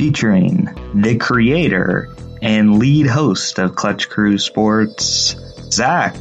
[0.00, 2.08] featuring the creator
[2.40, 5.36] and lead host of Clutch Crew Sports,
[5.70, 6.14] Zach.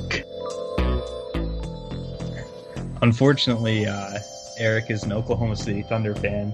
[3.01, 4.19] Unfortunately, uh,
[4.57, 6.53] Eric is an Oklahoma City Thunder fan,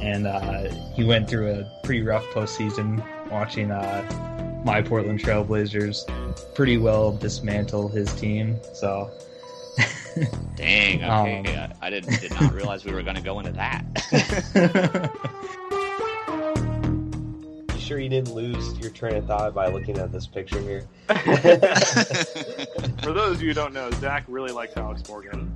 [0.00, 6.06] and uh, he went through a pretty rough postseason watching uh, my Portland Trailblazers
[6.54, 8.58] pretty well dismantle his team.
[8.72, 9.10] So,
[10.56, 15.10] dang, okay, um, I didn't did not realize we were going to go into that.
[17.84, 20.86] you sure you didn't lose your train of thought by looking at this picture here?
[23.02, 25.52] For those of you who don't know, Zach really likes Alex Morgan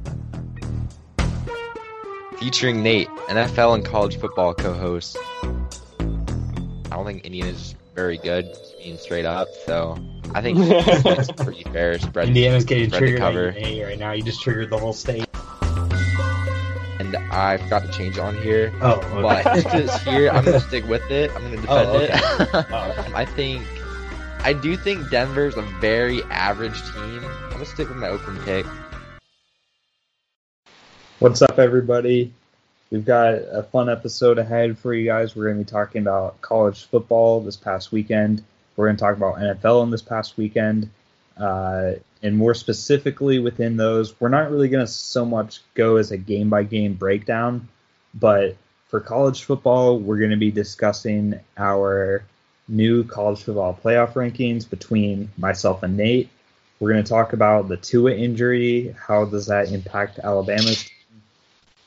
[2.39, 5.19] featuring Nate, NFL and college football co-host.
[5.43, 9.49] I don't think Indiana's very good, being straight up.
[9.67, 9.99] So
[10.35, 11.99] I think it's pretty fair.
[11.99, 12.29] Spread.
[12.29, 13.55] Indiana's getting spread triggered cover.
[13.57, 14.13] right now.
[14.13, 15.28] You just triggered the whole state.
[17.09, 18.71] And I forgot to change on here.
[18.83, 19.53] Oh, okay.
[19.55, 21.31] but just here, I'm gonna stick with it.
[21.35, 22.13] I'm gonna defend oh, okay.
[22.13, 22.21] it.
[22.71, 23.13] oh, okay.
[23.15, 23.67] I think
[24.41, 27.25] I do think Denver's a very average team.
[27.25, 28.67] I'm gonna stick with my open pick.
[31.19, 32.31] What's up, everybody?
[32.91, 35.35] We've got a fun episode ahead for you guys.
[35.35, 38.43] We're going to be talking about college football this past weekend.
[38.77, 40.89] We're going to talk about NFL in this past weekend.
[41.37, 46.11] Uh, and more specifically within those, we're not really going to so much go as
[46.11, 47.69] a game by game breakdown,
[48.15, 48.57] but
[48.89, 52.25] for college football, we're going to be discussing our
[52.69, 56.31] new college football playoff rankings between myself and Nate.
[56.81, 58.95] We're going to talk about the Tua injury.
[58.99, 60.89] How does that impact Alabama's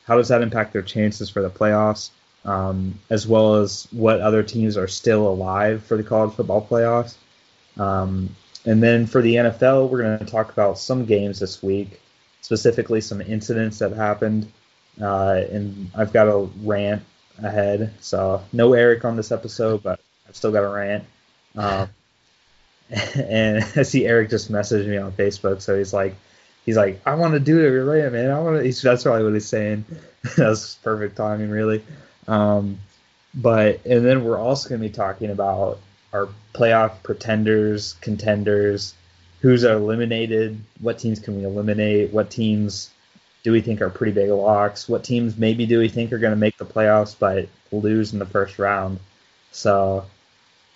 [0.05, 2.09] how does that impact their chances for the playoffs,
[2.43, 7.15] um, as well as what other teams are still alive for the college football playoffs.
[7.77, 11.99] Um, and then for the NFL, we're going to talk about some games this week,
[12.41, 14.51] specifically some incidents that happened.
[15.01, 17.03] Uh, and I've got a rant
[17.39, 21.05] ahead, so no Eric on this episode, but I've still got a rant.
[21.55, 21.89] Um,
[23.15, 26.15] and I see Eric just messaged me on Facebook, so he's like,
[26.65, 28.29] he's like, I want to do it right, man.
[28.29, 28.81] I want to.
[28.81, 29.85] That's probably what he's saying.
[30.37, 31.83] that's perfect timing, really.
[32.27, 32.79] Um,
[33.33, 35.79] but and then we're also going to be talking about
[36.13, 38.93] our playoff pretenders, contenders,
[39.41, 42.91] who's eliminated, what teams can we eliminate, what teams
[43.43, 46.33] do we think are pretty big locks, what teams maybe do we think are going
[46.33, 48.99] to make the playoffs but lose in the first round.
[49.51, 50.05] So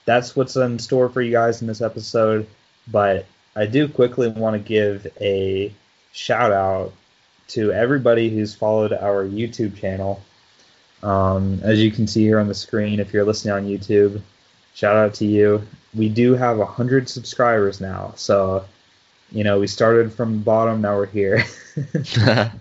[0.05, 2.47] that's what's in store for you guys in this episode.
[2.87, 3.25] But
[3.55, 5.73] I do quickly want to give a
[6.11, 6.93] shout out
[7.49, 10.21] to everybody who's followed our YouTube channel.
[11.03, 14.21] Um, as you can see here on the screen, if you're listening on YouTube,
[14.75, 15.65] shout out to you.
[15.95, 18.13] We do have 100 subscribers now.
[18.15, 18.65] So,
[19.31, 21.43] you know, we started from the bottom, now we're here.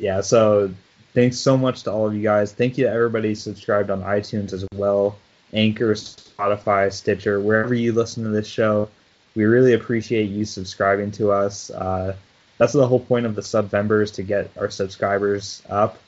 [0.00, 0.74] yeah, so
[1.14, 2.52] thanks so much to all of you guys.
[2.52, 5.16] Thank you to everybody subscribed on iTunes as well,
[5.52, 8.88] Anchor, Spotify, Stitcher, wherever you listen to this show
[9.34, 11.70] we really appreciate you subscribing to us.
[11.70, 12.14] Uh,
[12.58, 15.98] that's the whole point of the sub members to get our subscribers up,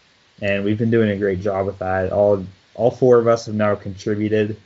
[0.43, 2.13] and we've been doing a great job with that.
[2.13, 2.45] All
[2.75, 4.57] all four of us have now contributed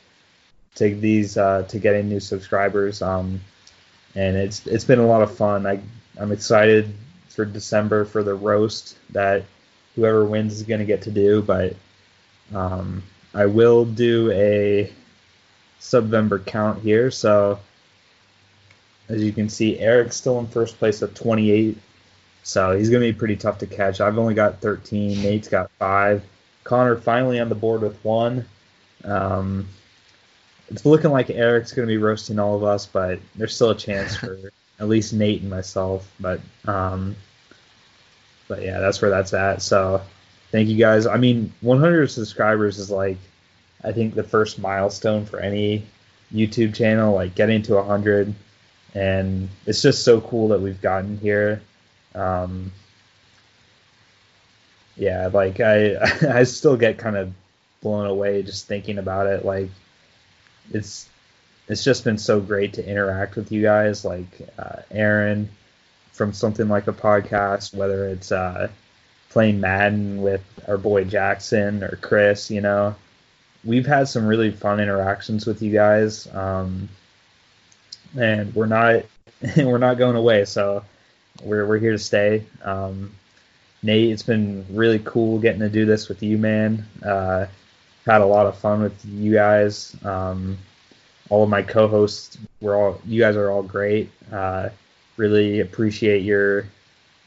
[0.75, 3.41] to these uh, to getting new subscribers, um,
[4.15, 5.65] and it's it's been a lot of fun.
[5.65, 5.79] I
[6.17, 6.93] I'm excited
[7.29, 9.43] for December for the roast that
[9.95, 11.75] whoever wins is going to get to do, but
[12.53, 13.03] um,
[13.33, 14.91] I will do a
[15.79, 17.59] sub member count here, so
[19.09, 21.77] as you can see, Eric's still in first place at 28,
[22.43, 23.99] so he's going to be pretty tough to catch.
[23.99, 25.21] I've only got 13.
[25.21, 26.23] Nate's got five.
[26.63, 28.45] Connor finally on the board with one.
[29.03, 29.67] Um,
[30.69, 33.75] it's looking like Eric's going to be roasting all of us, but there's still a
[33.75, 34.37] chance for
[34.79, 36.09] at least Nate and myself.
[36.19, 37.15] But um,
[38.47, 39.61] but yeah, that's where that's at.
[39.61, 40.01] So
[40.51, 41.05] thank you guys.
[41.05, 43.17] I mean, 100 subscribers is like
[43.83, 45.85] I think the first milestone for any
[46.33, 47.15] YouTube channel.
[47.15, 48.33] Like getting to 100
[48.95, 51.61] and it's just so cool that we've gotten here.
[52.15, 52.71] Um,
[54.95, 55.95] yeah, like I
[56.29, 57.33] I still get kind of
[57.81, 59.45] blown away just thinking about it.
[59.45, 59.69] Like
[60.71, 61.07] it's
[61.67, 65.49] it's just been so great to interact with you guys, like uh, Aaron
[66.11, 68.69] from something like a podcast, whether it's uh,
[69.29, 72.49] playing Madden with our boy Jackson or Chris.
[72.49, 72.95] You know,
[73.63, 76.27] we've had some really fun interactions with you guys.
[76.33, 76.89] Um,
[78.17, 79.03] and we're not
[79.57, 80.45] we're not going away.
[80.45, 80.83] So
[81.43, 82.45] we're we're here to stay.
[82.63, 83.11] Um,
[83.81, 86.85] Nate, it's been really cool getting to do this with you, man.
[87.03, 87.45] Uh,
[88.05, 89.95] had a lot of fun with you guys.
[90.03, 90.57] Um,
[91.29, 94.09] all of my co-hosts were all you guys are all great.
[94.31, 94.69] Uh,
[95.17, 96.65] really appreciate your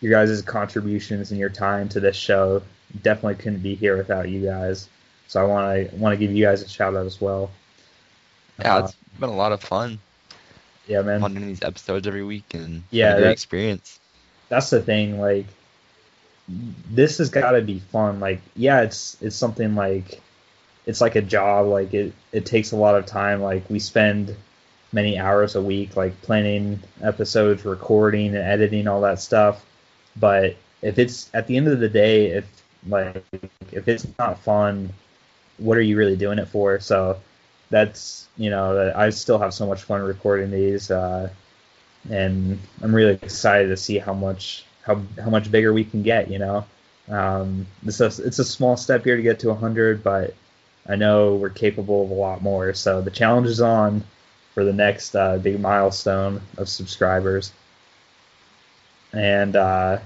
[0.00, 2.62] your guys' contributions and your time to this show.
[3.02, 4.88] Definitely couldn't be here without you guys.
[5.28, 7.50] So I want to want to give you guys a shout out as well.
[8.58, 9.98] Yeah, Uh, it's been a lot of fun.
[10.88, 11.20] yeah, man.
[11.20, 13.98] Doing these episodes every week and Yeah, great that- experience.
[14.48, 15.46] that's the thing like
[16.90, 20.20] this has got to be fun like yeah it's it's something like
[20.86, 24.34] it's like a job like it it takes a lot of time like we spend
[24.92, 29.64] many hours a week like planning episodes recording and editing all that stuff
[30.16, 32.44] but if it's at the end of the day if
[32.88, 33.24] like
[33.70, 34.92] if it's not fun
[35.58, 37.18] what are you really doing it for so
[37.70, 41.28] that's you know i still have so much fun recording these uh
[42.10, 46.30] and I'm really excited to see how much how how much bigger we can get.
[46.30, 46.64] You know,
[47.08, 50.34] um, a it's a small step here to get to 100, but
[50.88, 52.74] I know we're capable of a lot more.
[52.74, 54.04] So the challenge is on
[54.54, 57.52] for the next uh, big milestone of subscribers.
[59.12, 59.98] And uh,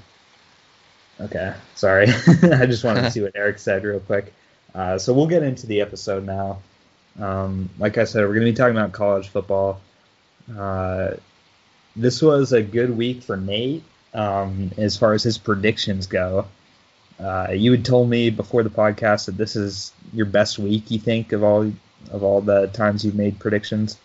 [1.21, 2.09] okay, sorry,
[2.43, 4.33] I just wanted to see what Eric said real quick.
[4.75, 6.61] Uh, so we'll get into the episode now.
[7.19, 9.81] Um, like I said, we're going to be talking about college football.
[10.55, 11.15] Uh,
[11.95, 13.83] this was a good week for Nate
[14.13, 16.47] um, as far as his predictions go.
[17.19, 20.91] Uh, you had told me before the podcast that this is your best week.
[20.91, 21.73] You think of all
[22.11, 23.99] of all the times you've made predictions.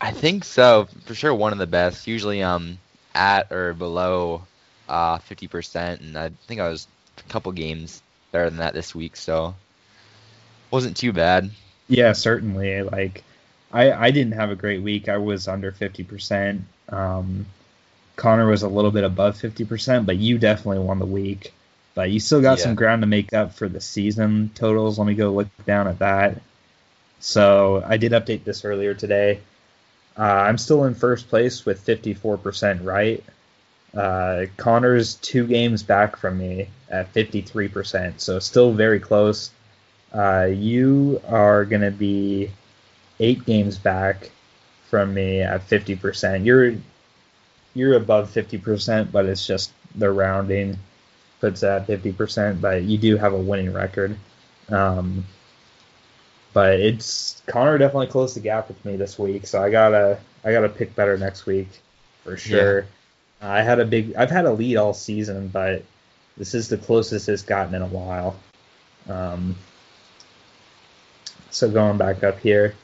[0.00, 0.88] I think so.
[1.06, 2.06] For sure, one of the best.
[2.06, 2.78] Usually, um,
[3.14, 4.42] at or below,
[4.88, 6.86] uh, fifty percent, and I think I was
[7.18, 8.02] a couple games
[8.32, 9.54] better than that this week, so
[10.70, 11.50] wasn't too bad.
[11.88, 12.82] Yeah, certainly.
[12.82, 13.24] Like,
[13.72, 15.08] I I didn't have a great week.
[15.08, 16.62] I was under fifty percent.
[16.88, 17.46] Um,
[18.16, 21.52] Connor was a little bit above fifty percent, but you definitely won the week.
[21.94, 22.64] But you still got Yeah.
[22.64, 24.98] some ground to make up for the season totals.
[24.98, 26.40] Let me go look down at that.
[27.20, 29.40] So I did update this earlier today.
[30.18, 33.22] Uh, I'm still in first place with 54% right.
[33.94, 39.50] Uh, Connor's two games back from me at 53%, so still very close.
[40.12, 42.50] Uh, you are going to be
[43.20, 44.30] eight games back
[44.88, 46.44] from me at 50%.
[46.44, 46.74] You're
[47.74, 50.78] you're above 50%, but it's just the rounding
[51.42, 52.62] puts at 50%.
[52.62, 54.16] But you do have a winning record.
[54.70, 55.26] Um,
[56.54, 60.52] but it's Connor definitely closed the gap with me this week, so I gotta I
[60.52, 61.68] gotta pick better next week
[62.24, 62.86] for sure.
[63.40, 65.82] I had a big I've had a lead all season, but
[66.36, 68.36] this is the closest it's gotten in a while.
[69.08, 69.56] Um,
[71.50, 72.74] so going back up here,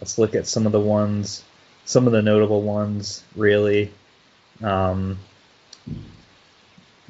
[0.00, 1.44] let's look at some of the ones,
[1.84, 3.92] some of the notable ones really
[4.62, 5.18] um,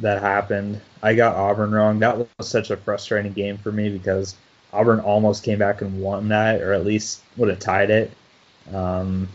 [0.00, 0.80] that happened.
[1.02, 1.98] I got Auburn wrong.
[2.00, 4.34] That was such a frustrating game for me because
[4.72, 8.10] Auburn almost came back and won that, or at least would have tied it.
[8.74, 9.28] Um,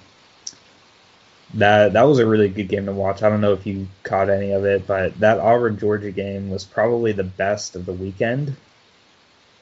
[1.55, 3.23] that that was a really good game to watch.
[3.23, 6.63] I don't know if you caught any of it, but that Auburn Georgia game was
[6.63, 8.55] probably the best of the weekend,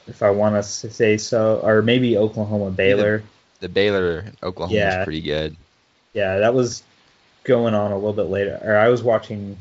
[0.06, 3.22] if I want to say so, or maybe Oklahoma Baylor.
[3.60, 4.98] The Baylor Oklahoma Yeah.
[4.98, 5.56] was pretty good.
[6.12, 6.82] Yeah, that was
[7.44, 8.60] going on a little bit later.
[8.62, 9.56] Or I was watching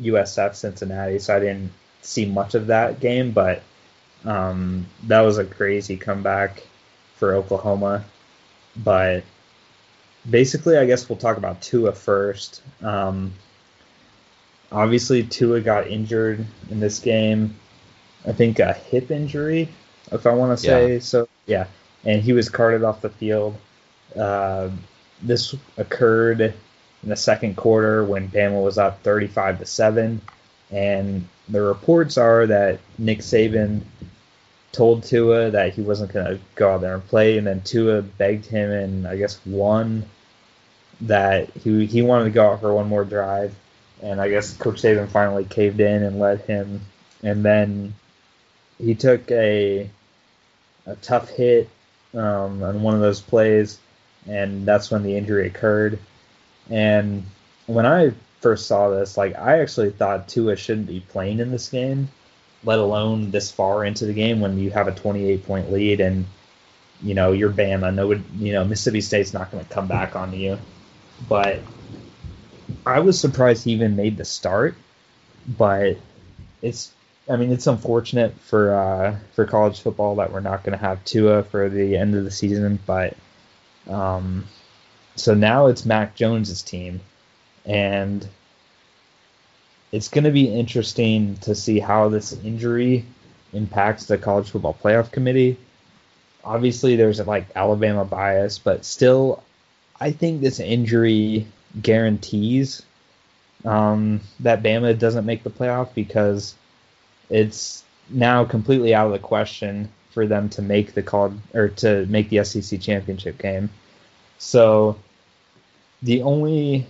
[0.00, 3.62] USF Cincinnati, so I didn't see much of that game, but
[4.24, 6.62] um, that was a crazy comeback
[7.16, 8.04] for Oklahoma.
[8.76, 9.24] But
[10.28, 12.62] basically, I guess we'll talk about Tua first.
[12.82, 13.34] Um,
[14.72, 17.56] obviously, Tua got injured in this game.
[18.26, 19.68] I think a hip injury,
[20.10, 21.28] if I want to say so.
[21.46, 21.66] Yeah,
[22.04, 23.56] and he was carted off the field.
[24.18, 24.70] Uh,
[25.22, 26.54] this occurred
[27.04, 30.22] in the second quarter when Bama was up 35 to seven,
[30.70, 33.82] and the reports are that Nick Saban
[34.72, 38.02] told Tua that he wasn't going to go out there and play, and then Tua
[38.02, 40.06] begged him and I guess won
[41.02, 43.54] that he he wanted to go out for one more drive,
[44.02, 46.80] and I guess Coach Saban finally caved in and let him,
[47.22, 47.94] and then
[48.78, 49.90] he took a
[50.86, 51.68] a tough hit
[52.14, 53.78] um, on one of those plays,
[54.26, 55.98] and that's when the injury occurred.
[56.70, 57.24] And
[57.66, 61.68] when I first saw this, like I actually thought Tua shouldn't be playing in this
[61.68, 62.08] game,
[62.62, 66.26] let alone this far into the game when you have a 28 point lead and
[67.02, 67.94] you know you're Bama.
[67.94, 70.58] No, you know Mississippi State's not going to come back on you.
[71.28, 71.60] But
[72.86, 74.76] I was surprised he even made the start.
[75.46, 75.98] But
[76.62, 76.92] it's,
[77.28, 81.04] I mean, it's unfortunate for uh, for college football that we're not going to have
[81.04, 82.78] Tua for the end of the season.
[82.86, 83.16] But
[83.88, 84.46] um,
[85.16, 87.00] so now it's Mac Jones's team,
[87.64, 88.26] and
[89.92, 93.04] it's going to be interesting to see how this injury
[93.52, 95.56] impacts the college football playoff committee.
[96.44, 99.42] Obviously, there's like Alabama bias, but still,
[100.00, 101.46] I think this injury
[101.80, 102.82] guarantees
[103.64, 106.54] um, that Bama doesn't make the playoff because
[107.30, 112.06] it's now completely out of the question for them to make the call or to
[112.06, 113.70] make the SEC championship game.
[114.44, 114.96] So
[116.02, 116.86] the only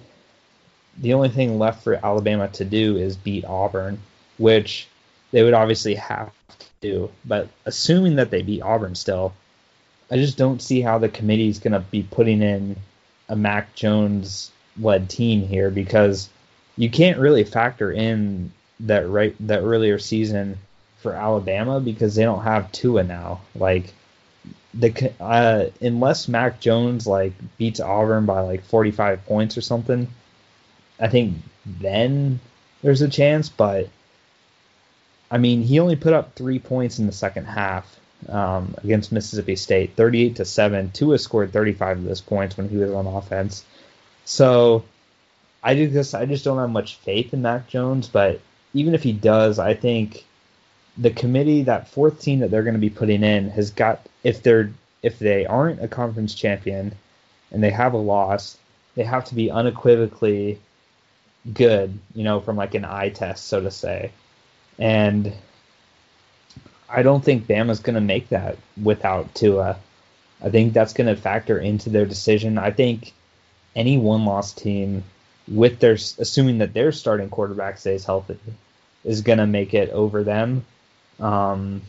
[0.99, 4.01] the only thing left for Alabama to do is beat Auburn,
[4.39, 4.89] which
[5.31, 7.11] they would obviously have to do.
[7.25, 9.35] But assuming that they beat Auburn still,
[10.11, 12.77] I just don't see how the committee is going to be putting in
[13.29, 16.29] a Mac Jones led team here because
[16.77, 20.59] you can't really factor in that right that earlier season
[20.99, 23.43] for Alabama because they don't have Tua now.
[23.55, 23.95] Like
[24.79, 30.09] the uh, unless Mac Jones like beats Auburn by like 45 points or something,
[30.99, 32.41] I think then
[32.83, 33.49] there's a chance.
[33.49, 33.89] But
[35.31, 39.57] I mean, he only put up three points in the second half um, against Mississippi
[39.57, 40.91] State, 38 to seven.
[40.91, 43.65] Tua scored 35 of those points when he was on offense.
[44.25, 44.85] So
[45.63, 48.09] I just I just don't have much faith in Mac Jones.
[48.09, 48.41] But
[48.73, 50.25] even if he does, I think
[50.97, 54.43] the committee, that fourth team that they're going to be putting in, has got if
[54.43, 54.73] they're
[55.03, 56.95] if they aren't a conference champion
[57.51, 58.57] and they have a loss,
[58.95, 60.59] they have to be unequivocally
[61.53, 64.13] good, you know, from like an eye test, so to say.
[64.79, 65.33] And
[66.89, 69.79] I don't think Bama's going to make that without Tua.
[70.43, 72.57] I think that's going to factor into their decision.
[72.57, 73.13] I think
[73.77, 75.05] any one loss team,
[75.49, 78.39] with their assuming that their starting quarterback stays healthy,
[79.05, 80.65] is going to make it over them
[81.21, 81.83] um,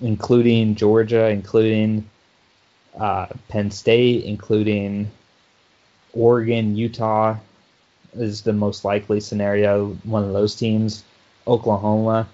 [0.00, 2.08] including Georgia, including
[2.98, 5.10] uh, Penn State, including
[6.12, 7.36] Oregon, Utah
[8.14, 9.90] is the most likely scenario.
[10.04, 11.04] One of those teams,
[11.46, 12.28] Oklahoma.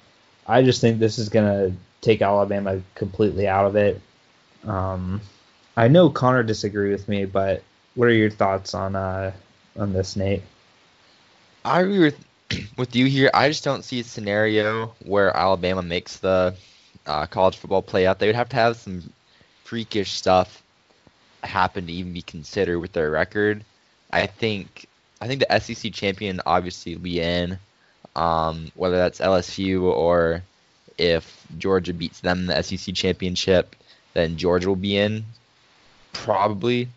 [0.46, 4.00] I just think this is going to take Alabama completely out of it.
[4.64, 5.20] Um,
[5.76, 7.62] I know Connor disagree with me, but
[7.94, 9.32] what are your thoughts on uh,
[9.76, 10.42] on this, Nate?
[11.64, 12.18] I agree with
[12.76, 16.54] with you here, I just don't see a scenario where Alabama makes the
[17.06, 18.18] uh, college football playoff.
[18.18, 19.12] They would have to have some
[19.64, 20.62] freakish stuff
[21.42, 23.64] happen to even be considered with their record.
[24.12, 24.87] I think
[25.21, 27.59] I think the SEC champion obviously will be in,
[28.16, 30.42] um, whether that's LSU or
[30.99, 33.76] if Georgia beats them in the SEC championship,
[34.14, 35.25] then Georgia will be in.
[36.12, 36.88] Probably.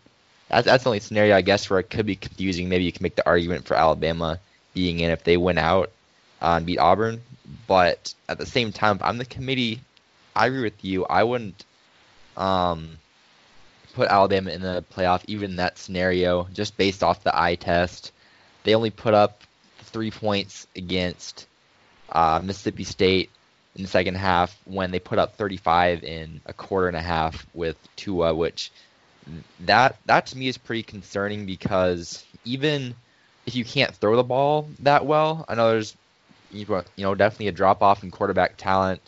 [0.48, 2.68] That's, that's the only scenario, I guess, where it could be confusing.
[2.68, 4.38] Maybe you can make the argument for Alabama
[4.76, 5.90] being in if they win out
[6.40, 7.22] uh, and beat Auburn.
[7.66, 9.80] But at the same time, I'm the committee.
[10.36, 11.06] I agree with you.
[11.06, 11.64] I wouldn't
[12.36, 12.98] um,
[13.94, 18.12] put Alabama in the playoff, even in that scenario, just based off the eye test.
[18.64, 19.42] They only put up
[19.78, 21.46] three points against
[22.10, 23.30] uh, Mississippi State
[23.74, 27.46] in the second half when they put up 35 in a quarter and a half
[27.54, 28.70] with Tua, which
[29.60, 32.94] that that to me is pretty concerning because even
[33.46, 35.96] if you can't throw the ball that well, I know there's
[36.50, 36.66] you
[36.98, 39.00] know definitely a drop off in quarterback talent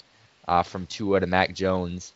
[0.46, 2.12] uh, from Tua to Mac Jones,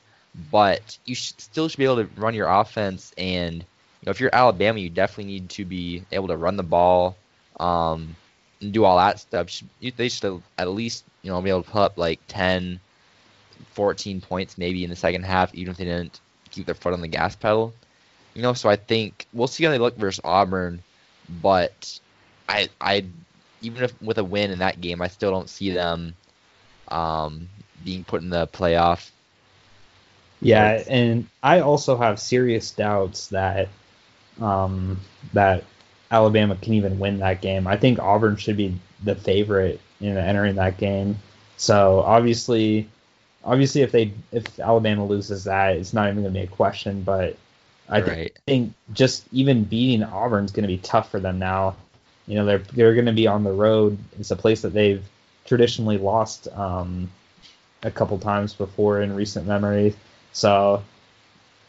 [0.51, 3.13] but you should, still should be able to run your offense.
[3.19, 6.63] And you know, if you're Alabama, you definitely need to be able to run the
[6.63, 7.17] ball
[7.61, 8.17] um,
[8.61, 9.63] and do all that stuff.
[9.81, 12.81] They should at least you know be able to put up like 10,
[13.73, 17.01] 14 points maybe in the second half, even if they didn't keep their foot on
[17.01, 17.75] the gas pedal.
[18.35, 20.83] You know, so I think we'll see how they look versus Auburn,
[21.29, 22.01] but
[22.49, 23.05] I I
[23.61, 26.15] even if with a win in that game, I still don't see them
[26.89, 27.49] um,
[27.85, 29.11] being put in the playoff.
[30.41, 33.69] Yeah, and I also have serious doubts that
[34.41, 35.01] um,
[35.33, 35.65] that
[36.11, 37.67] Alabama can even win that game.
[37.67, 41.19] I think Auburn should be the favorite in entering that game.
[41.57, 42.89] So obviously,
[43.45, 47.03] obviously, if they if Alabama loses that, it's not even going to be a question.
[47.03, 47.37] But
[47.89, 48.39] I right.
[48.47, 51.77] think just even beating Auburn is going to be tough for them now.
[52.27, 53.99] You know, they're they're going to be on the road.
[54.19, 55.05] It's a place that they've
[55.45, 57.11] traditionally lost um,
[57.83, 59.95] a couple times before in recent memory.
[60.33, 60.83] So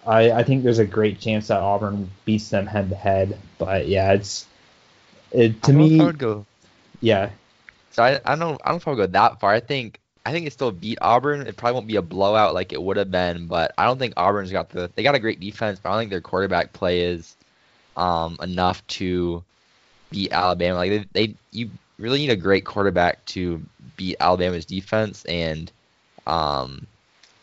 [0.05, 3.37] I, I think there's a great chance that Auburn beats them head to head.
[3.57, 4.45] But yeah, it's
[5.31, 5.99] it, to me.
[5.99, 6.45] I would go.
[7.01, 7.29] Yeah.
[7.91, 9.51] So I, I don't I don't know if I would go that far.
[9.51, 11.47] I think I think it still beat Auburn.
[11.47, 14.13] It probably won't be a blowout like it would have been, but I don't think
[14.17, 17.01] Auburn's got the they got a great defense, but I don't think their quarterback play
[17.01, 17.35] is
[17.97, 19.43] um, enough to
[20.13, 20.77] beat Alabama.
[20.77, 23.61] Like they, they you really need a great quarterback to
[23.97, 25.71] beat Alabama's defense, and
[26.27, 26.87] um,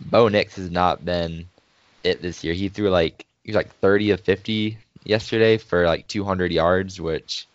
[0.00, 1.47] Bo Nix has not been
[2.05, 2.55] it this year.
[2.55, 7.47] He threw like he was like 30 of 50 yesterday for like 200 yards, which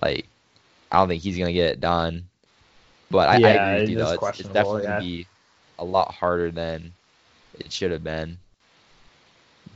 [0.00, 0.26] like
[0.92, 2.28] I don't think he's gonna get it done.
[3.10, 4.12] But I, yeah, I agree with you though.
[4.12, 5.00] It's, it's definitely yeah.
[5.00, 5.26] be
[5.78, 6.92] a lot harder than
[7.58, 8.38] it should have been.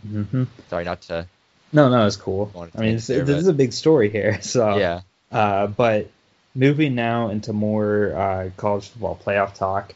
[0.06, 0.44] Mm-hmm.
[0.68, 1.26] Sorry, not to
[1.72, 2.50] no, no, it's cool.
[2.74, 4.40] I mean, this is a big story here.
[4.42, 5.00] So yeah.
[5.30, 6.10] Uh, but
[6.54, 9.94] moving now into more uh, college football playoff talk.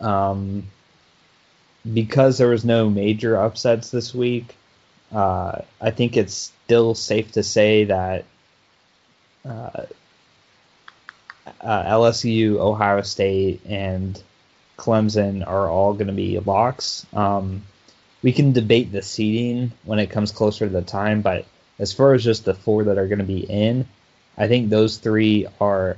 [0.00, 0.64] Um,
[1.92, 4.54] because there was no major upsets this week,
[5.12, 8.24] uh, I think it's still safe to say that
[9.44, 9.86] uh,
[11.60, 14.20] uh, LSU, Ohio State, and
[14.76, 17.06] Clemson are all going to be locks.
[17.12, 17.62] Um,
[18.22, 21.44] we can debate the seeding when it comes closer to the time, but
[21.78, 23.86] as far as just the four that are going to be in,
[24.36, 25.96] I think those three are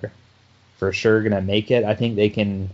[0.78, 1.84] for sure going to make it.
[1.84, 2.70] I think they can,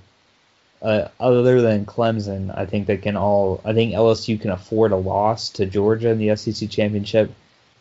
[0.83, 3.61] uh, other than Clemson, I think they can all.
[3.65, 7.33] I think LSU can afford a loss to Georgia in the SEC championship.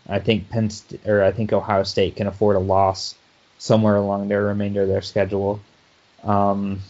[0.07, 3.15] I think Penn St- or I think Ohio State can afford a loss
[3.57, 5.59] somewhere along their remainder of their schedule.
[6.23, 6.81] Um,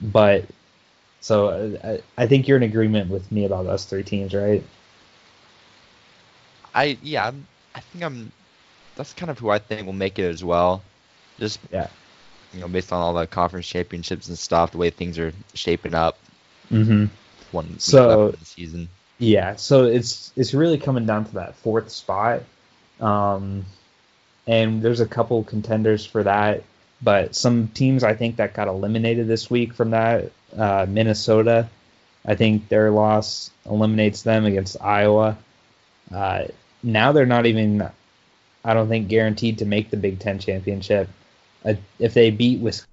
[0.00, 0.44] but
[1.20, 4.64] so I, I think you're in agreement with me about those three teams, right?
[6.74, 8.32] I yeah, I'm, I think I'm.
[8.96, 10.82] That's kind of who I think will make it as well.
[11.38, 11.88] Just yeah,
[12.52, 15.94] you know, based on all the conference championships and stuff, the way things are shaping
[15.94, 16.18] up.
[16.70, 17.06] Mm-hmm.
[17.52, 18.88] One So- the season.
[19.20, 22.42] Yeah, so it's it's really coming down to that fourth spot,
[23.00, 23.64] um,
[24.46, 26.62] and there's a couple contenders for that.
[27.00, 30.32] But some teams I think that got eliminated this week from that.
[30.56, 31.68] Uh, Minnesota,
[32.26, 35.38] I think their loss eliminates them against Iowa.
[36.12, 36.44] Uh,
[36.82, 37.88] now they're not even,
[38.64, 41.08] I don't think, guaranteed to make the Big Ten championship.
[41.64, 42.86] Uh, if they beat Wisconsin.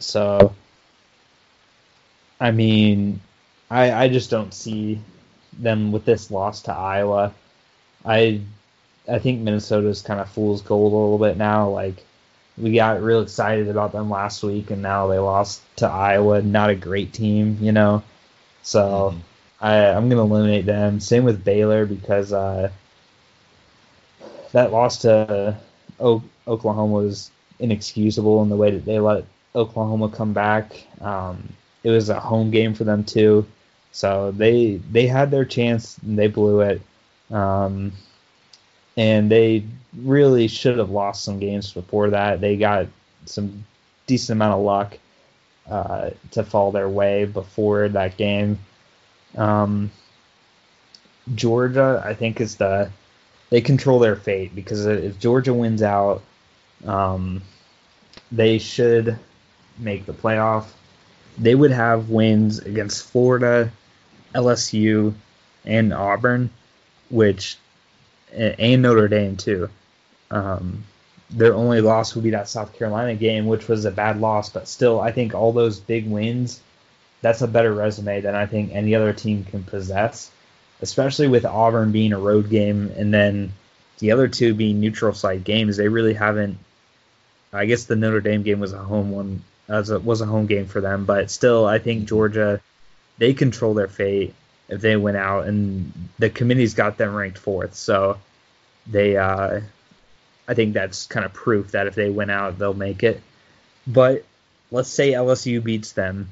[0.00, 0.54] So,
[2.40, 3.20] I mean,
[3.70, 5.00] I I just don't see
[5.52, 7.32] them with this loss to Iowa.
[8.04, 8.40] I
[9.08, 11.70] I think Minnesota's kind of fool's gold a little bit now.
[11.70, 12.04] Like
[12.58, 16.42] we got real excited about them last week, and now they lost to Iowa.
[16.42, 18.02] Not a great team, you know.
[18.62, 19.20] So Mhm.
[19.60, 21.00] I I'm gonna eliminate them.
[21.00, 22.70] Same with Baylor because uh,
[24.52, 25.56] that loss to
[26.00, 30.86] o- Oklahoma was inexcusable in the way that they let Oklahoma come back.
[31.00, 33.46] Um, it was a home game for them too,
[33.92, 36.80] so they they had their chance and they blew it.
[37.32, 37.92] Um,
[38.96, 39.64] and they
[39.96, 42.40] really should have lost some games before that.
[42.40, 42.86] They got
[43.24, 43.64] some
[44.06, 44.98] decent amount of luck
[45.68, 48.58] uh, to fall their way before that game.
[49.36, 49.90] Um,
[51.34, 52.90] Georgia, I think, is the
[53.50, 56.22] they control their fate because if Georgia wins out,
[56.86, 57.42] um,
[58.30, 59.18] they should
[59.78, 60.64] make the playoff.
[61.38, 63.70] They would have wins against Florida,
[64.34, 65.14] LSU,
[65.64, 66.50] and Auburn,
[67.12, 67.58] which
[68.32, 69.68] and Notre Dame too.
[70.30, 70.84] Um,
[71.30, 74.68] their only loss would be that South Carolina game, which was a bad loss, but
[74.68, 76.60] still, I think all those big wins,
[77.20, 80.30] that's a better resume than I think any other team can possess,
[80.80, 83.52] especially with Auburn being a road game and then
[83.98, 85.76] the other two being neutral site games.
[85.76, 86.58] They really haven't.
[87.52, 90.46] I guess the Notre Dame game was a home one, as a, was a home
[90.46, 92.60] game for them, but still, I think Georgia,
[93.18, 94.34] they control their fate
[94.68, 97.74] if they went out, and the committee's got them ranked fourth.
[97.74, 98.18] So
[98.86, 99.60] they, uh,
[100.48, 103.20] I think that's kind of proof that if they went out, they'll make it.
[103.86, 104.24] But
[104.70, 106.30] let's say LSU beats them.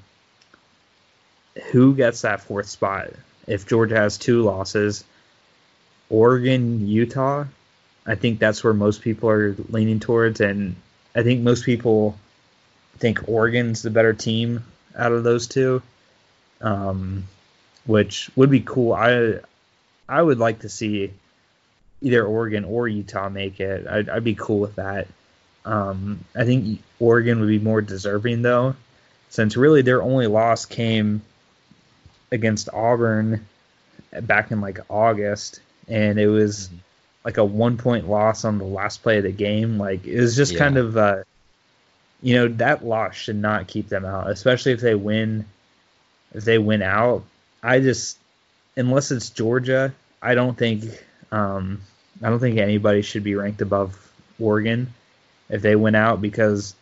[1.72, 3.10] Who gets that fourth spot?
[3.46, 5.04] If Georgia has two losses,
[6.08, 7.44] Oregon, Utah,
[8.06, 10.76] I think that's where most people are leaning towards, and
[11.14, 12.16] I think most people
[12.98, 14.64] think Oregon's the better team
[14.96, 15.82] out of those two.
[16.60, 17.24] Um,
[17.90, 18.92] which would be cool.
[18.92, 19.40] I
[20.08, 21.12] I would like to see
[22.00, 23.86] either Oregon or Utah make it.
[23.86, 25.08] I'd, I'd be cool with that.
[25.64, 28.76] Um, I think Oregon would be more deserving though,
[29.28, 31.20] since really their only loss came
[32.30, 33.44] against Auburn
[34.22, 36.76] back in like August, and it was Mhm.
[37.24, 39.78] like a one point loss on the last play of the game.
[39.78, 40.58] Like it was just Yeah.
[40.60, 41.22] kind of uh,
[42.22, 45.44] you know that loss should not keep them out, especially if they win.
[46.32, 47.24] If they win out,
[47.62, 48.18] I just
[48.76, 50.84] unless it's Georgia, I don't think
[51.32, 51.80] um,
[52.22, 54.92] I don't think anybody should be ranked above Oregon
[55.48, 56.74] if they win out because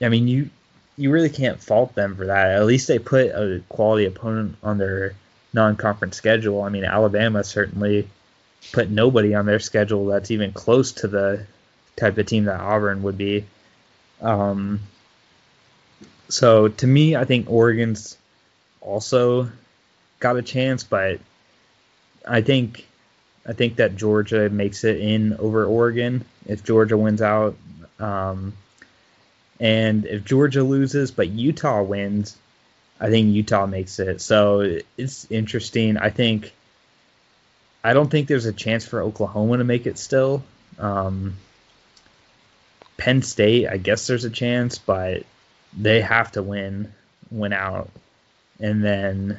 [0.00, 0.50] I mean you
[0.96, 2.50] you really can't fault them for that.
[2.50, 5.14] At least they put a quality opponent on their
[5.52, 6.62] non-conference schedule.
[6.62, 8.08] I mean Alabama certainly
[8.72, 11.46] put nobody on their schedule that's even close to the
[11.96, 13.44] type of team that Auburn would be.
[14.20, 14.80] Um,
[16.28, 18.16] so to me, I think Oregon's
[18.84, 19.50] also
[20.20, 21.20] got a chance, but
[22.26, 22.86] I think
[23.46, 27.56] I think that Georgia makes it in over Oregon if Georgia wins out.
[27.98, 28.54] Um,
[29.60, 32.36] and if Georgia loses but Utah wins,
[33.00, 34.20] I think Utah makes it.
[34.20, 35.96] So it's interesting.
[35.96, 36.52] I think
[37.82, 40.42] I don't think there's a chance for Oklahoma to make it still.
[40.78, 41.36] Um,
[42.96, 45.24] Penn State, I guess there's a chance, but
[45.76, 46.92] they have to win,
[47.30, 47.90] win out,
[48.60, 49.38] and then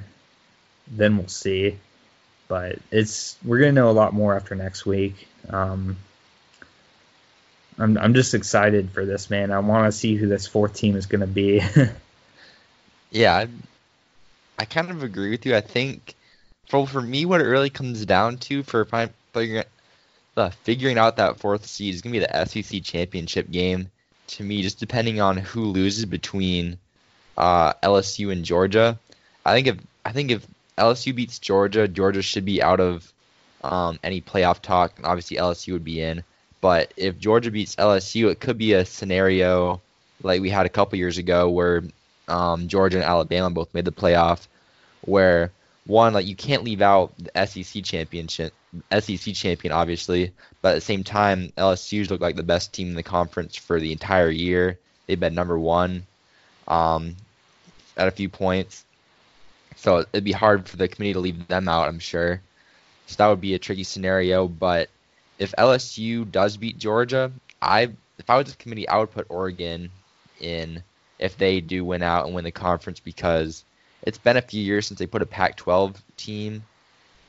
[0.88, 1.78] then we'll see.
[2.47, 5.28] But it's we're gonna know a lot more after next week.
[5.49, 5.97] Um,
[7.78, 9.51] I'm I'm just excited for this man.
[9.51, 11.62] I want to see who this fourth team is gonna be.
[13.12, 13.47] yeah, I,
[14.60, 15.56] I kind of agree with you.
[15.56, 16.15] I think
[16.67, 18.86] for for me, what it really comes down to for
[19.34, 19.63] figuring
[20.38, 23.89] uh, figuring out that fourth seed is gonna be the SEC championship game.
[24.28, 26.80] To me, just depending on who loses between
[27.38, 28.99] uh, LSU and Georgia,
[29.46, 30.46] I think if I think if
[30.78, 33.12] LSU beats Georgia, Georgia should be out of
[33.64, 36.24] um, any playoff talk, and obviously LSU would be in.
[36.62, 39.82] But if Georgia beats LSU, it could be a scenario
[40.24, 41.84] like we had a couple years ago where
[42.28, 44.48] um, Georgia and Alabama both made the playoff,
[45.02, 45.52] where
[45.86, 48.54] one like you can't leave out the SEC championship,
[49.00, 50.32] SEC champion obviously,
[50.62, 53.80] but at the same time LSU's look like the best team in the conference for
[53.80, 54.80] the entire year.
[55.06, 56.08] They've been number one
[56.68, 57.16] um,
[57.96, 58.84] at a few points,
[59.76, 61.88] so it'd be hard for the committee to leave them out.
[61.88, 62.42] I'm sure.
[63.08, 64.90] So that would be a tricky scenario, but
[65.38, 69.92] if LSU does beat Georgia, I if I was the committee, I would put Oregon
[70.40, 70.84] in
[71.20, 73.64] if they do win out and win the conference because
[74.02, 76.64] it's been a few years since they put a Pac-12 team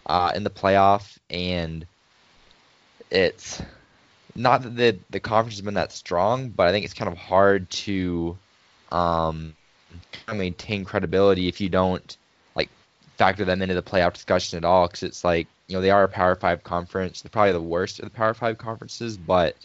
[0.06, 1.86] uh, in the playoff, and
[3.10, 3.60] it's
[4.34, 7.18] not that the the conference has been that strong, but I think it's kind of
[7.18, 8.36] hard to
[8.92, 9.54] um,
[10.32, 12.16] maintain credibility if you don't
[13.16, 14.86] factor them into the playoff discussion at all.
[14.86, 17.22] Because it's like you know they are a Power Five conference.
[17.22, 19.56] They're probably the worst of the Power Five conferences, but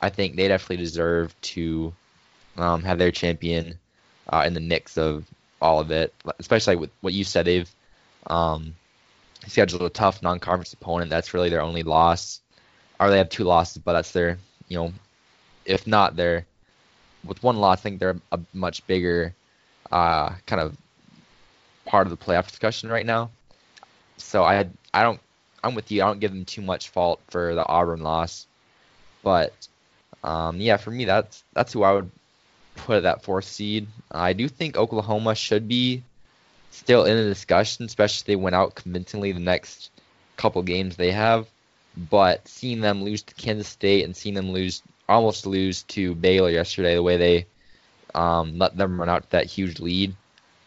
[0.00, 1.92] I think they definitely deserve to
[2.56, 3.78] um, have their champion
[4.28, 5.26] uh, in the mix of
[5.60, 6.14] all of it.
[6.38, 7.70] Especially with what you said, they've
[8.28, 8.74] um,
[9.46, 11.10] scheduled a tough non-conference opponent.
[11.10, 12.40] That's really their only loss,
[12.98, 14.92] or they have two losses, but that's their you know,
[15.64, 16.46] if not their
[17.24, 19.34] with one loss, I think they're a much bigger
[19.90, 20.76] uh, kind of
[21.88, 23.30] part of the playoff discussion right now.
[24.18, 25.20] So I I don't
[25.64, 26.02] I'm with you.
[26.02, 28.46] I don't give them too much fault for the Auburn loss,
[29.22, 29.52] but
[30.22, 32.10] um, yeah, for me that's that's who I would
[32.76, 33.88] put at that fourth seed.
[34.10, 36.02] I do think Oklahoma should be
[36.70, 39.90] still in the discussion, especially if they went out convincingly the next
[40.36, 41.48] couple games they have.
[41.96, 46.50] But seeing them lose to Kansas State and seeing them lose almost lose to Baylor
[46.50, 47.46] yesterday, the way they
[48.14, 50.14] um, let them run out that huge lead,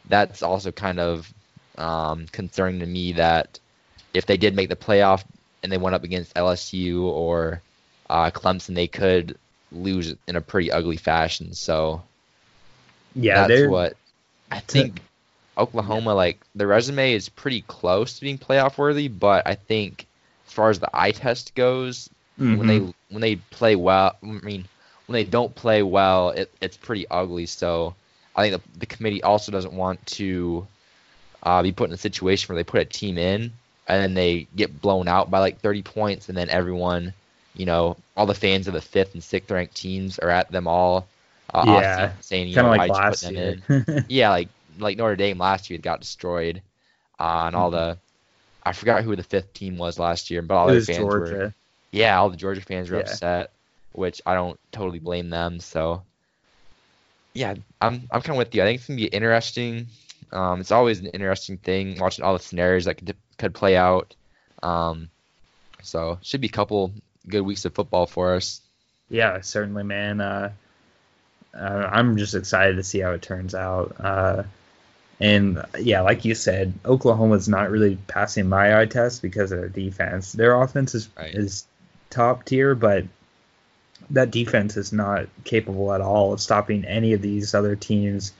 [0.07, 1.33] that's also kind of
[1.77, 3.59] um, concerning to me that
[4.13, 5.23] if they did make the playoff
[5.63, 7.61] and they went up against LSU or
[8.09, 9.37] uh, Clemson, they could
[9.71, 11.53] lose in a pretty ugly fashion.
[11.53, 12.01] So
[13.15, 13.95] yeah, that's what
[14.51, 15.01] I think.
[15.57, 20.07] Oklahoma, like the resume is pretty close to being playoff worthy, but I think
[20.47, 22.09] as far as the eye test goes,
[22.39, 22.57] mm-hmm.
[22.57, 24.65] when they when they play well, I mean
[25.05, 27.45] when they don't play well, it, it's pretty ugly.
[27.45, 27.95] So
[28.35, 30.67] I think the, the committee also doesn't want to
[31.43, 33.51] uh, be put in a situation where they put a team in
[33.87, 37.13] and then they get blown out by like 30 points, and then everyone,
[37.55, 40.67] you know, all the fans of the fifth and sixth ranked teams are at them
[40.67, 41.07] all.
[41.53, 44.05] Uh, yeah, saying you know like you put them in?
[44.07, 44.47] yeah, like
[44.79, 46.61] like Notre Dame last year got destroyed,
[47.19, 47.97] uh, and all the
[48.63, 51.33] I forgot who the fifth team was last year, but all the fans Georgia.
[51.33, 51.53] were
[51.91, 53.03] yeah, all the Georgia fans were yeah.
[53.03, 53.51] upset,
[53.91, 55.59] which I don't totally blame them.
[55.59, 56.03] So
[57.33, 58.61] yeah, I'm I'm kind of with you.
[58.61, 59.87] I think it's gonna be interesting.
[60.31, 64.15] Um, it's always an interesting thing watching all the scenarios that could could play out.
[64.63, 65.09] Um,
[65.81, 66.91] so should be a couple
[67.27, 68.61] good weeks of football for us.
[69.09, 70.21] Yeah, certainly, man.
[70.21, 70.51] Uh,
[71.53, 73.95] uh, I'm just excited to see how it turns out.
[73.99, 74.43] Uh,
[75.19, 79.69] and yeah, like you said, Oklahoma's not really passing my eye test because of their
[79.69, 80.31] defense.
[80.31, 81.33] Their offense is right.
[81.33, 81.65] is
[82.09, 83.05] top tier, but
[84.09, 88.33] that defense is not capable at all of stopping any of these other teams.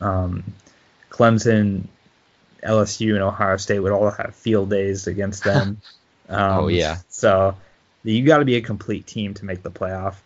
[0.00, 0.44] Um,
[1.10, 1.84] Clemson,
[2.62, 5.80] LSU, and Ohio State would all have field days against them.
[6.28, 6.98] um, oh yeah.
[7.08, 7.56] So
[8.04, 10.16] you got to be a complete team to make the playoff.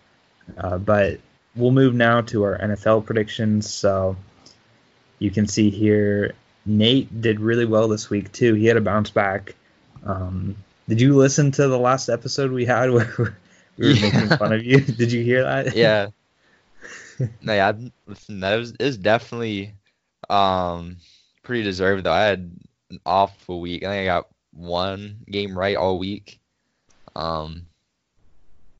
[0.56, 1.20] Uh, but
[1.54, 3.72] we'll move now to our NFL predictions.
[3.72, 4.16] So
[5.18, 6.34] you can see here,
[6.64, 8.54] Nate did really well this week too.
[8.54, 9.54] He had a bounce back.
[10.04, 10.56] Um,
[10.88, 13.36] did you listen to the last episode we had where
[13.76, 14.10] we were yeah.
[14.10, 14.80] making fun of you?
[14.80, 15.76] Did you hear that?
[15.76, 16.08] Yeah.
[17.42, 17.72] no, yeah.
[18.06, 19.74] Listen, that was, it was definitely
[20.28, 20.96] um,
[21.42, 22.12] pretty deserved though.
[22.12, 22.50] I had
[22.90, 23.82] an awful week.
[23.82, 26.40] I think I got one game right all week.
[27.14, 27.66] Um,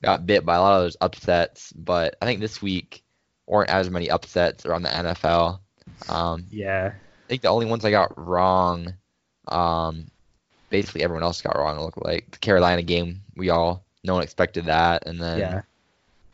[0.03, 3.03] got bit by a lot of those upsets, but I think this week
[3.45, 5.59] weren't as many upsets around the NFL.
[6.09, 6.91] Um, yeah.
[6.93, 8.93] I think the only ones I got wrong,
[9.47, 10.07] um,
[10.69, 11.77] basically everyone else got wrong.
[11.77, 15.61] It looked like the Carolina game, we all no one expected that, and then yeah.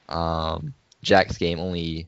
[0.10, 2.08] Um, Jags game only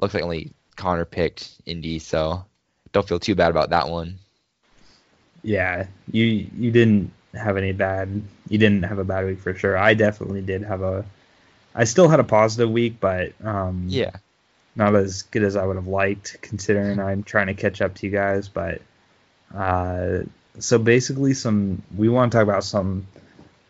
[0.00, 2.44] looks like only Connor picked Indy, so
[2.92, 4.18] don't feel too bad about that one.
[5.42, 8.22] Yeah, you you didn't have any bad.
[8.48, 9.76] You didn't have a bad week for sure.
[9.76, 11.04] I definitely did have a.
[11.74, 14.12] I still had a positive week, but um, Yeah.
[14.76, 18.06] not as good as I would have liked, considering I'm trying to catch up to
[18.06, 18.48] you guys.
[18.48, 18.80] But
[19.54, 20.20] uh,
[20.58, 23.06] so basically, some we want to talk about some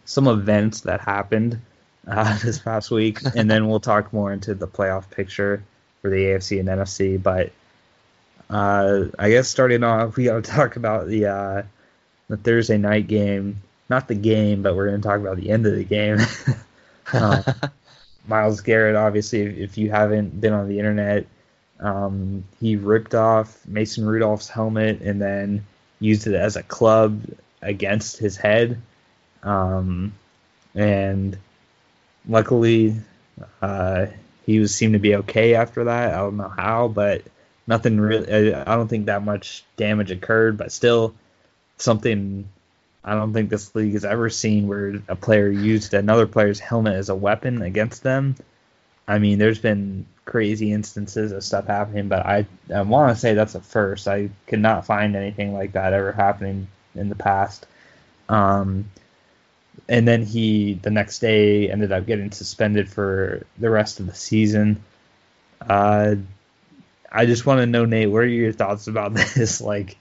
[0.05, 1.61] some events that happened
[2.07, 5.63] uh, this past week, and then we'll talk more into the playoff picture
[6.03, 7.23] for the AFC and NFC.
[7.23, 7.53] But
[8.51, 11.63] uh, I guess starting off, we got to talk about the uh,
[12.29, 13.63] the Thursday night game.
[13.91, 16.19] Not the game, but we're going to talk about the end of the game.
[17.13, 17.45] um,
[18.27, 21.27] Myles Garrett, obviously, if, if you haven't been on the internet,
[21.81, 25.67] um, he ripped off Mason Rudolph's helmet and then
[26.01, 27.23] used it as a club
[27.61, 28.81] against his head.
[29.45, 30.15] Um,
[30.75, 31.39] and
[32.29, 32.97] luckily,
[33.63, 34.07] uh,
[34.47, 36.15] he was seemed to be okay after that.
[36.15, 37.23] I don't know how, but
[37.67, 38.53] nothing really.
[38.53, 41.15] I I don't think that much damage occurred, but still
[41.79, 42.49] something.
[43.05, 46.95] I don't think this league has ever seen where a player used another player's helmet
[46.95, 48.35] as a weapon against them.
[49.07, 53.35] I mean, there's been crazy instances of stuff happening, but I, I want to say
[53.35, 54.09] that's a first.
[54.09, 57.67] I could not find anything like that ever happening in the past.
[58.31, 58.91] Um,
[59.89, 64.15] and then he, the next day, ended up getting suspended for the rest of the
[64.15, 64.83] season.
[65.61, 66.17] Uh,
[67.11, 69.61] I just want to know, Nate, what are your thoughts about this?
[69.61, 69.97] Like,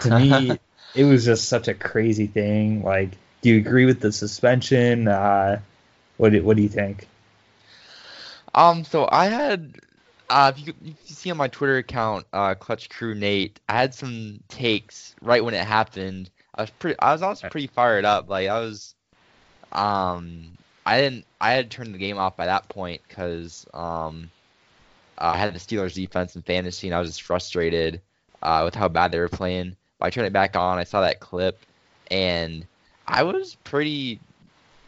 [0.00, 0.58] to me,
[0.94, 2.82] it was just such a crazy thing.
[2.82, 5.08] Like, do you agree with the suspension?
[5.08, 5.60] Uh,
[6.16, 7.08] what do, what do you think?
[8.54, 9.76] Um, so I had,
[10.28, 13.72] uh, if you, if you see on my Twitter account, uh, Clutch Crew Nate, I
[13.72, 16.30] had some takes right when it happened.
[16.54, 18.28] I was pretty, I was also pretty fired up.
[18.28, 18.94] Like I was,
[19.72, 20.56] um,
[20.86, 24.30] I didn't, I had turned the game off by that point because, um,
[25.18, 28.00] I had the Steelers defense in fantasy and I was just frustrated,
[28.42, 29.76] uh, with how bad they were playing.
[29.98, 30.78] But I turned it back on.
[30.78, 31.58] I saw that clip,
[32.10, 32.66] and
[33.06, 34.18] I was pretty,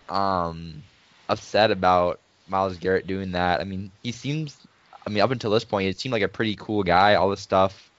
[0.08, 0.82] um,
[1.28, 3.60] upset about Myles Garrett doing that.
[3.60, 4.58] I mean, he seems,
[5.06, 7.14] I mean, up until this point, he seemed like a pretty cool guy.
[7.14, 7.90] All this stuff,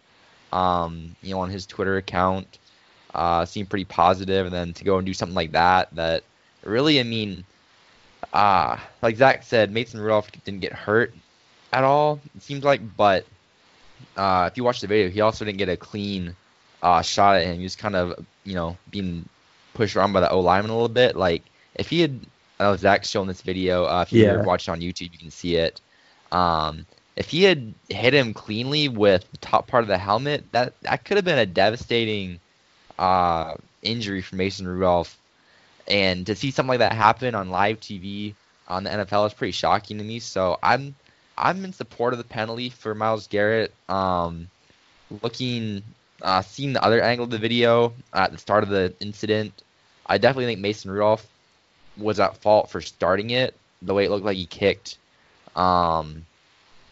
[0.51, 2.57] um, you know, on his Twitter account,
[3.13, 6.23] uh, seemed pretty positive, and then to go and do something like that, that
[6.65, 7.45] really, I mean,
[8.33, 11.13] uh, like Zach said, Mason Rudolph didn't get hurt
[11.73, 12.19] at all.
[12.35, 13.25] It seems like, but
[14.15, 16.35] uh, if you watch the video, he also didn't get a clean
[16.81, 17.57] uh, shot at him.
[17.57, 19.27] He was kind of, you know, being
[19.73, 21.15] pushed around by the O lineman a little bit.
[21.15, 21.43] Like
[21.75, 22.25] if he had,
[22.59, 23.85] know Zach's showing this video.
[23.85, 24.31] Uh, if you Yeah.
[24.31, 25.81] ever watch it on YouTube, you can see it.
[26.31, 30.73] Um, if he had hit him cleanly with the top part of the helmet, that
[30.81, 32.39] that could have been a devastating
[32.97, 35.17] uh, injury for Mason Rudolph.
[35.87, 38.33] And to see something like that happen on live TV
[38.67, 40.19] on the NFL is pretty shocking to me.
[40.19, 40.95] So I'm
[41.37, 43.73] I'm in support of the penalty for Myles Garrett.
[43.89, 44.47] Um,
[45.21, 45.83] looking,
[46.21, 49.63] uh, seeing the other angle of the video at the start of the incident,
[50.05, 51.27] I definitely think Mason Rudolph
[51.97, 53.53] was at fault for starting it.
[53.81, 54.97] The way it looked like he kicked
[55.55, 56.25] um,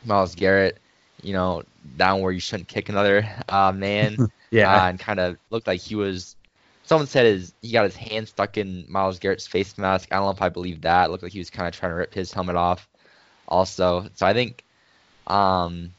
[0.06, 0.78] Myles Garrett,
[1.22, 1.64] you know,
[1.98, 5.82] down where you shouldn't kick another uh, man, Yeah, uh, and kind of looked like
[5.82, 6.36] he was.
[6.86, 10.10] Someone said his he got his hand stuck in Myles Garrett's face mask.
[10.12, 11.06] I don't know if I believe that.
[11.06, 12.88] It looked like he was kind of trying to rip his helmet off.
[13.48, 14.64] Also, so I think,
[15.28, 15.94] um,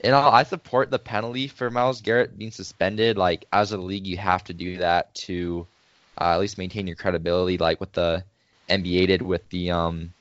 [0.00, 3.16] in all, I support the penalty for Myles Garrett being suspended.
[3.16, 5.66] Like as a league, you have to do that to
[6.20, 7.58] uh, at least maintain your credibility.
[7.58, 8.24] Like what the
[8.68, 10.12] NBA did with the um,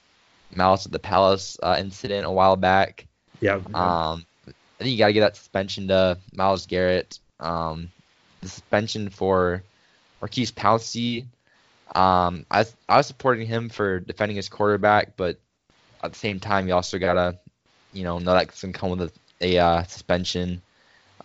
[0.55, 3.05] Malice at the Palace uh, incident a while back.
[3.39, 3.55] yeah.
[3.73, 7.19] Um, I think you got to get that suspension to Myles Garrett.
[7.39, 7.91] Um,
[8.41, 9.63] the suspension for
[10.21, 11.25] Maurkice Pouncey.
[11.95, 15.37] Um, I I was supporting him for defending his quarterback, but
[16.03, 17.37] at the same time, you also gotta,
[17.93, 20.61] you know, know that can come with a, a uh, suspension.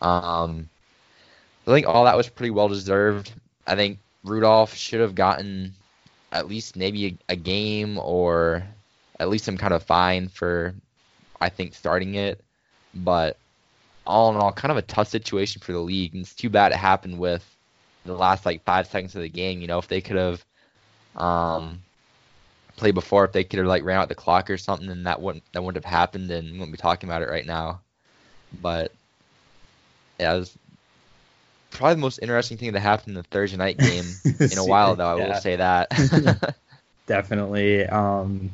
[0.01, 0.69] Um,
[1.67, 3.33] I think all that was pretty well deserved.
[3.67, 5.75] I think Rudolph should have gotten
[6.33, 8.65] at least maybe a, a game or
[9.21, 10.75] at least some kind of fine for,
[11.41, 12.43] I think, starting it.
[12.95, 13.37] But
[14.07, 16.15] all in all, kind of a tough situation for the league.
[16.15, 17.45] And it's too bad it happened with
[18.05, 19.61] the last like five seconds of the game.
[19.61, 20.45] You know, if they could have
[21.17, 21.81] um,
[22.77, 25.21] played before, if they could have like ran out the clock or something, then that
[25.21, 27.81] wouldn't that wouldn't have happened, and we wouldn't be talking about it right now.
[28.61, 28.93] But
[30.19, 30.57] yeah, it was
[31.71, 34.19] probably the most interesting thing that happened in the Thursday night game
[34.51, 35.07] in a while, though.
[35.07, 35.29] I Yeah.
[35.29, 35.91] will say that.
[37.07, 37.87] Definitely.
[37.87, 38.51] Um,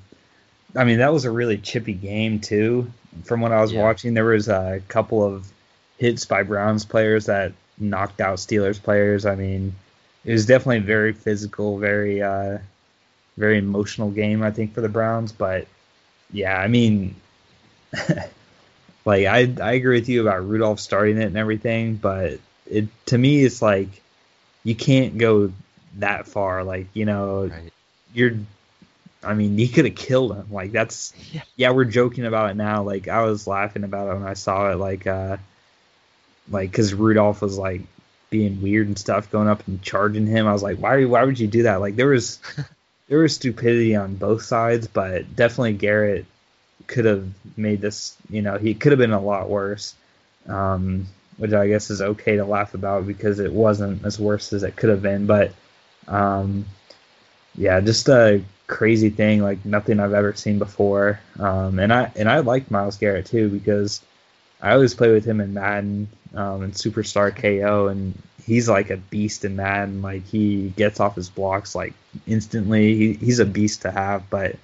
[0.77, 2.91] I mean, that was a really chippy game too.
[3.25, 3.83] From what I was Yeah.
[3.83, 5.51] watching, there was a couple of
[5.99, 9.27] hits by Browns players that knocked out Steelers players.
[9.27, 9.75] I mean,
[10.25, 12.59] it was definitely very physical, very, uh,
[13.37, 14.43] very emotional game.
[14.43, 15.67] I think for the Browns, but
[16.33, 17.15] yeah, I mean,
[19.05, 22.39] like I I agree with you about Rudolph starting it and everything, but
[22.71, 23.89] it to me it's like
[24.65, 25.53] you can't go
[25.99, 26.65] that far.
[26.65, 27.73] Like you know, Right.
[28.15, 28.33] you're.
[29.23, 30.47] I mean, he could have killed him.
[30.51, 31.43] Like that's Yeah.
[31.57, 32.83] yeah, we're joking about it now.
[32.83, 34.77] Like I was laughing about it when I saw it.
[34.77, 35.39] Like uh,
[36.51, 37.83] like because Rudolph was like
[38.31, 40.47] being weird and stuff, going up and charging him.
[40.47, 41.81] I was like, why why would you do that?
[41.81, 42.41] Like there was
[43.09, 46.27] there was stupidity on both sides, but definitely Garrett
[46.87, 48.17] could have made this.
[48.31, 49.95] You know, he could have been a lot worse.
[50.47, 51.07] Um,
[51.39, 54.77] which I guess is okay to laugh about because it wasn't as worse as it
[54.77, 55.27] could have been.
[55.27, 55.53] But
[56.09, 56.67] um,
[57.55, 61.21] yeah, just a crazy thing like nothing I've ever seen before.
[61.39, 64.03] Um, and I and I liked Myles Garrett too because
[64.61, 68.97] I always play with him in Madden um, and Superstar KO, and he's like a
[68.97, 70.03] beast in Madden.
[70.03, 71.95] Like he gets off his blocks like
[72.27, 72.95] instantly.
[72.97, 74.57] He, he's a beast to have, but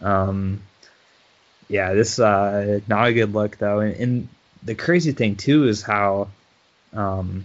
[0.00, 0.62] um,
[1.68, 3.80] yeah, this uh, not a good look though.
[3.80, 4.28] And, and
[4.62, 6.28] the crazy thing too is how
[6.92, 7.44] um,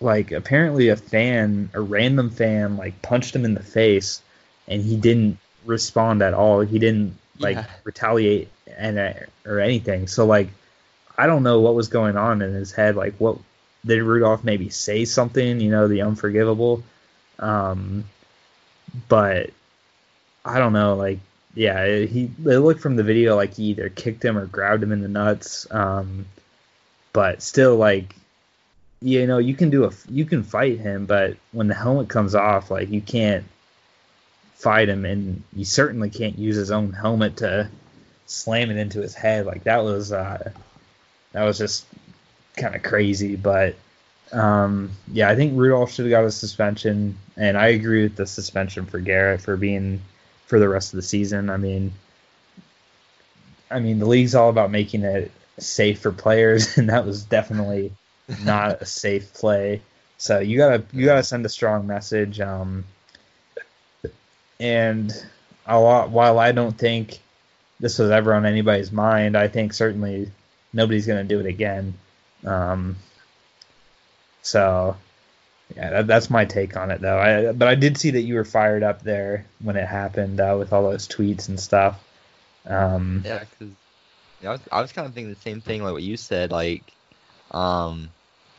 [0.00, 4.22] like apparently a fan, a random fan, like punched him in the face,
[4.66, 6.60] and he didn't respond at all.
[6.60, 7.66] He didn't like Yeah.
[7.84, 9.12] retaliate and uh,
[9.46, 10.06] or anything.
[10.08, 10.48] So like,
[11.16, 12.96] I don't know what was going on in his head.
[12.96, 13.38] Like, what
[13.84, 15.60] did Rudolph maybe say something?
[15.60, 16.82] You know, the unforgivable.
[17.38, 18.04] Um,
[19.08, 19.50] but
[20.44, 20.94] I don't know.
[20.96, 21.18] Like,
[21.54, 24.92] yeah, he it looked from the video like he either kicked him or grabbed him
[24.92, 25.66] in the nuts.
[25.70, 26.26] Um,
[27.12, 28.14] but still, like,
[29.00, 32.34] you know, you can do a you can fight him, but when the helmet comes
[32.34, 33.44] off, like, you can't
[34.58, 37.70] fight him, and you certainly can't use his own helmet to
[38.26, 39.46] slam it into his head.
[39.46, 40.52] Like that was uh,
[41.32, 41.86] that was just
[42.56, 43.36] kind of crazy.
[43.36, 43.76] But
[44.32, 48.26] um, yeah, I think Rudolph should have got a suspension, and I agree with the
[48.26, 50.02] suspension for Garrett for being
[50.46, 51.50] for the rest of the season.
[51.50, 51.92] I mean,
[53.70, 57.92] I mean the league's all about making it safe for players, and that was definitely
[58.44, 59.82] not a safe play.
[60.18, 62.40] So you gotta you gotta send a strong message.
[62.40, 62.84] Um,
[64.60, 65.12] and
[65.66, 67.18] a lot, while I don't think
[67.80, 70.30] this was ever on anybody's mind, I think certainly
[70.72, 71.94] nobody's gonna do it again.
[72.44, 72.96] Um,
[74.42, 74.96] so
[75.76, 77.18] yeah, that, that's my take on it though.
[77.18, 80.56] I, but I did see that you were fired up there when it happened uh,
[80.58, 82.02] with all those tweets and stuff.
[82.66, 83.74] Um, Yeah, because
[84.42, 86.50] I was, I was kind of thinking the same thing like what you said.
[86.50, 86.84] Like,
[87.50, 88.08] um,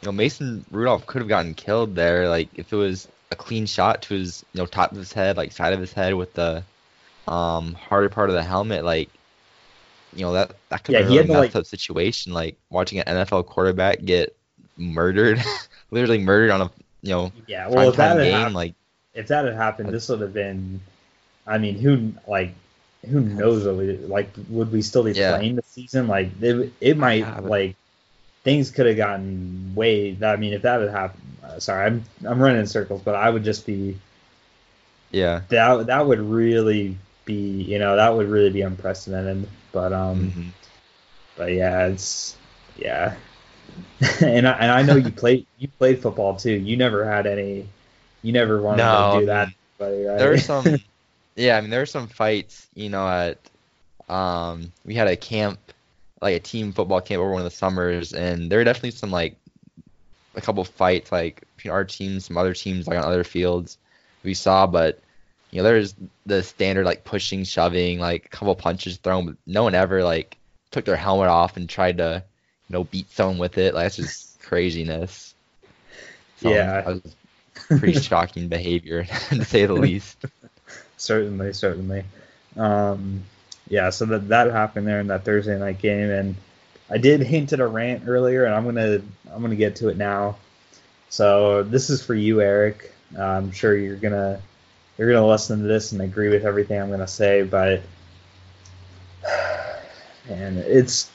[0.02, 2.30] you know, Mason Rudolph could have gotten killed there.
[2.30, 5.38] Like, if it was a clean shot to his, you know, top of his head,
[5.38, 6.66] like side of his head with the
[7.28, 9.20] um harder part of the helmet, like,
[10.12, 12.34] you know, that that could Yeah, be a really messed up situation.
[12.34, 14.38] Like watching an NFL quarterback get
[14.78, 15.42] murdered,
[15.92, 18.54] literally murdered on a you know yeah, well, if that game.
[18.54, 18.76] happened, Like,
[19.14, 20.80] if that had happened, this would have been.
[21.48, 22.54] I mean, who like
[23.10, 23.66] who knows?
[23.66, 25.16] What like, would we still be Yeah.
[25.16, 26.08] playing the season?
[26.08, 27.76] Like, it, it might Yeah, but- like
[28.44, 30.18] things could have gotten way.
[30.24, 33.30] I mean, if that had happened, uh, sorry, I'm I'm running in circles, but I
[33.30, 33.98] would just be
[35.12, 35.42] yeah.
[35.50, 39.48] that that would really be you know that would really be unprecedented.
[39.72, 40.54] But um, mhm.
[41.36, 42.38] but yeah, it's
[42.76, 43.16] yeah,
[44.22, 46.54] and I and I know you played you played football too.
[46.54, 47.68] You never had any.
[48.22, 50.18] You never wanted No, to do that, buddy, right?
[50.18, 50.84] there were some
[51.36, 53.40] yeah i mean there were some fights you know at
[54.10, 55.60] um we had a camp
[56.22, 59.12] like a team football camp over one of the summers and there were definitely some
[59.12, 59.36] like
[60.36, 63.78] a couple fights like between our teams some other teams like on other fields
[64.24, 65.00] we saw but
[65.52, 69.64] you know there's the standard like pushing shoving like a couple punches thrown but no
[69.64, 70.38] one ever like
[70.72, 72.24] took their helmet off and tried to
[72.68, 75.34] you know beat someone with it like that's just craziness
[76.38, 76.82] So, Yeah.
[76.82, 77.16] that was
[77.80, 80.18] pretty shocking behavior to say the least
[80.98, 82.04] certainly, certainly.
[82.58, 83.24] Um,
[83.70, 86.36] yeah, so that that happened there in that Thursday night game, and
[86.90, 89.02] I did hint at a rant earlier, and I'm gonna
[89.32, 90.38] I'm gonna get to it now.
[91.10, 92.94] So this is for you, Eric.
[93.18, 94.42] Uh, I'm sure you're gonna
[94.98, 97.82] you're gonna listen to this and agree with everything I'm gonna say, but
[100.30, 101.12] and it's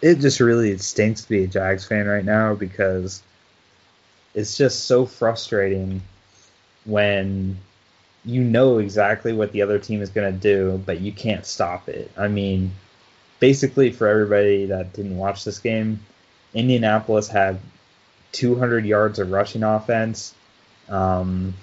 [0.00, 3.22] it just really stinks to be a Jags fan right now because
[4.34, 6.00] it's just so frustrating
[6.84, 7.58] when
[8.24, 11.88] you know exactly what the other team is going to do, but you can't stop
[11.88, 12.10] it.
[12.16, 12.72] I mean,
[13.40, 16.00] basically, for everybody that didn't watch this game,
[16.54, 17.58] Indianapolis had
[18.32, 20.34] 200 yards of rushing offense.
[20.88, 21.54] Um,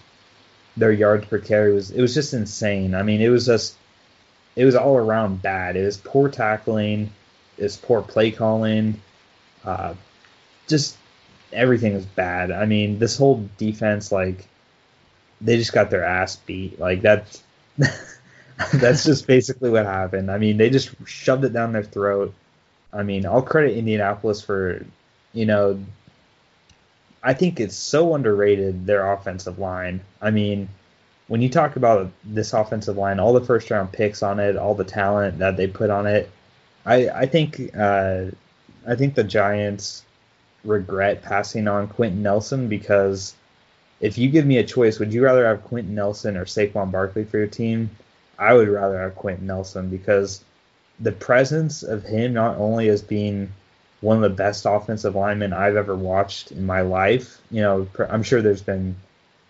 [0.75, 2.95] their yards per carry was it was just insane.
[2.95, 3.75] I mean, it was just
[4.55, 5.75] it was all around bad.
[5.75, 7.11] It was poor tackling,
[7.57, 9.01] it was poor play calling,
[9.63, 9.93] uh,
[10.67, 10.97] just
[11.51, 12.51] everything was bad.
[12.51, 14.47] I mean, this whole defense like
[15.41, 16.79] they just got their ass beat.
[16.79, 17.43] Like that's
[18.73, 20.29] That's just basically what happened.
[20.29, 22.33] I mean, they just shoved it down their throat.
[22.91, 24.85] I mean, I'll credit Indianapolis for,
[25.33, 25.79] you know,
[27.23, 30.01] I think it's so underrated their offensive line.
[30.21, 30.67] I mean,
[31.27, 34.75] when you talk about this offensive line, all the first round picks on it, all
[34.75, 36.29] the talent that they put on it,
[36.85, 38.25] I I think uh,
[38.87, 40.03] I think the Giants
[40.65, 43.35] regret passing on Quenton Nelson because
[43.99, 47.25] if you give me a choice, would you rather have Quenton Nelson or Saquon Barkley
[47.25, 47.89] for your team?
[48.37, 50.43] I would rather have Quenton Nelson because
[50.99, 53.51] the presence of him not only as being
[54.01, 57.41] one of the best offensive linemen I've ever watched in my life.
[57.51, 58.95] You know, I'm sure there's been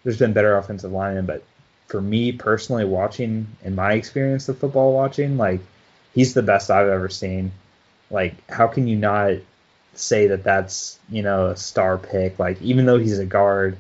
[0.03, 1.43] there's been better offensive linemen, but
[1.87, 5.61] for me personally, watching in my experience of football watching, like
[6.13, 7.51] he's the best I've ever seen.
[8.09, 9.33] Like, how can you not
[9.93, 12.39] say that that's you know a star pick?
[12.39, 13.77] Like, even though he's a guard,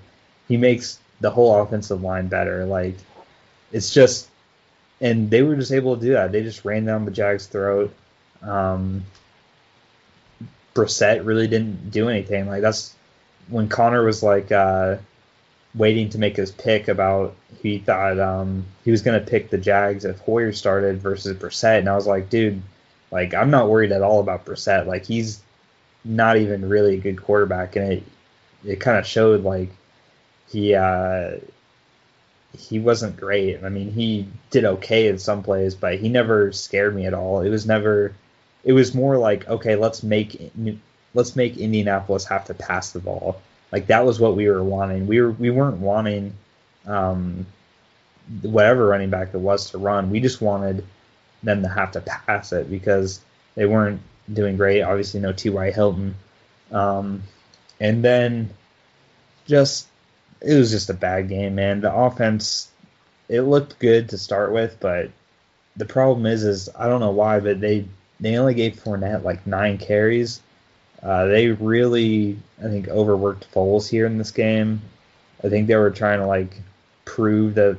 [0.49, 2.65] he makes the whole offensive line better.
[2.65, 2.95] Like,
[3.71, 4.27] it's just,
[4.99, 6.33] and they were just able to do that.
[6.33, 7.93] They just ran down the Jags' throat.
[8.41, 9.05] Um,
[10.73, 12.47] Brissett really didn't do anything.
[12.47, 12.95] Like that's
[13.49, 14.97] when Connor was like uh,
[15.75, 19.57] waiting to make his pick about he thought um, he was going to pick the
[19.57, 22.61] Jags if Hoyer started versus Brissett, and I was like, dude,
[23.11, 24.85] like I'm not worried at all about Brissett.
[24.85, 25.41] Like he's
[26.05, 28.03] not even really a good quarterback, and it
[28.65, 29.69] it kind of showed like
[30.49, 31.37] he uh,
[32.57, 33.63] he wasn't great.
[33.63, 37.41] I mean, he did okay in some plays, but he never scared me at all.
[37.41, 38.13] It was never
[38.63, 40.51] it was more like okay, let's make
[41.13, 43.41] let's make Indianapolis have to pass the ball.
[43.71, 45.07] Like that was what we were wanting.
[45.07, 46.33] We were we weren't wanting
[46.85, 47.45] um,
[48.41, 50.09] whatever running back it was to run.
[50.09, 50.85] We just wanted
[51.43, 53.21] them to have to pass it because
[53.55, 54.81] they weren't doing great.
[54.81, 55.71] Obviously, no T.Y.
[55.71, 56.15] Hilton.
[56.71, 57.23] Um,
[57.79, 58.49] and then
[59.47, 59.87] just
[60.41, 61.81] it was just a bad game, man.
[61.81, 62.69] The offense
[63.27, 65.11] it looked good to start with, but
[65.77, 67.85] the problem is is I don't know why, but they
[68.19, 70.41] they only gave Fournette like nine carries.
[71.01, 74.81] Uh, they really, I think, overworked Foles here in this game.
[75.43, 76.59] I think they were trying to like
[77.05, 77.77] prove that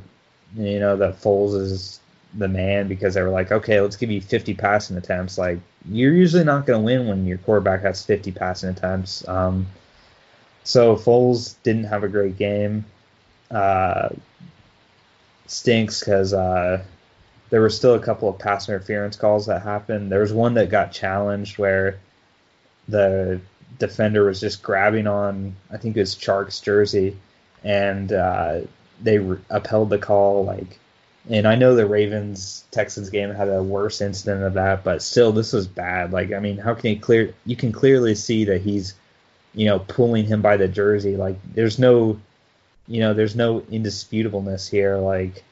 [0.57, 2.01] you know that Foles is
[2.35, 5.37] the man because they were like, okay, let's give you 50 passing attempts.
[5.37, 5.59] Like
[5.89, 9.27] you're usually not going to win when your quarterback has 50 passing attempts.
[9.29, 9.67] Um,
[10.71, 12.85] so Foles didn't have a great game.
[13.51, 14.11] Uh,
[15.49, 16.81] stinks because uh,
[17.51, 20.13] there were still a couple of pass interference calls that happened.
[20.13, 21.99] There was one that got challenged where
[22.87, 23.41] the
[23.81, 27.17] defender was just grabbing on, I think it was Chark's jersey,
[27.65, 28.61] and uh,
[29.03, 30.45] they re- upheld the call.
[30.45, 30.79] Like,
[31.29, 35.33] and I know the Ravens Texans game had a worse incident of that, but still,
[35.33, 36.13] this was bad.
[36.13, 37.35] Like, I mean, how can you clear?
[37.45, 38.95] You can clearly see that he's,
[39.55, 41.17] you know, pulling him by the jersey.
[41.17, 42.21] Like, there's no,
[42.87, 44.97] you know, there's no indisputableness here.
[44.97, 45.45] Like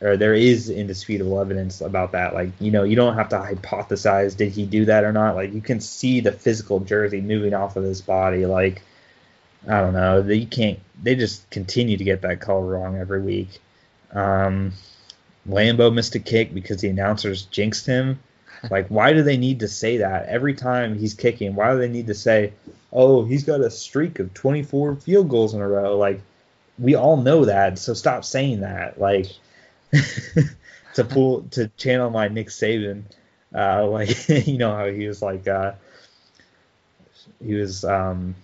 [0.00, 2.34] or there is indisputable evidence about that.
[2.34, 5.36] Like, you know, you don't have to hypothesize did he do that or not.
[5.36, 8.44] Like, you can see the physical jersey moving off of his body.
[8.44, 8.82] Like,
[9.66, 10.22] I don't know.
[10.22, 10.78] They can't.
[11.02, 13.58] They just continue to get that call wrong every week.
[14.12, 14.72] Um,
[15.48, 18.20] Lambo missed a kick because the announcers jinxed him.
[18.70, 21.54] Like, why do they need to say that every time he's kicking?
[21.54, 22.52] Why do they need to say,
[22.92, 25.96] "Oh, he's got a streak of 24 field goals in a row"?
[25.96, 26.20] Like,
[26.78, 27.78] we all know that.
[27.78, 29.00] So stop saying that.
[29.00, 29.26] Like,
[30.94, 33.04] to pull to channel my Nick Saban,
[33.54, 35.72] uh, like you know how he was like uh,
[37.44, 38.34] he was um,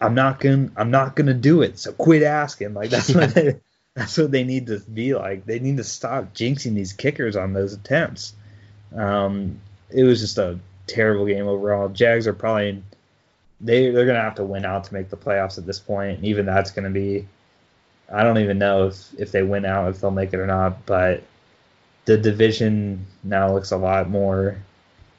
[0.00, 2.74] I'm not gonna I'm not gonna do it, so quit asking.
[2.74, 3.56] Like that's what they,
[3.94, 5.44] that's what they need to be like.
[5.44, 8.34] They need to stop jinxing these kickers on those attempts.
[8.94, 9.60] Um,
[9.90, 11.88] it was just a terrible game overall.
[11.88, 12.82] Jags are probably
[13.60, 16.46] they they're gonna have to win out to make the playoffs at this point, even
[16.46, 17.26] that's gonna be
[18.10, 20.86] I don't even know if if they win out if they'll make it or not,
[20.86, 21.22] but
[22.04, 24.56] the division now looks a lot more.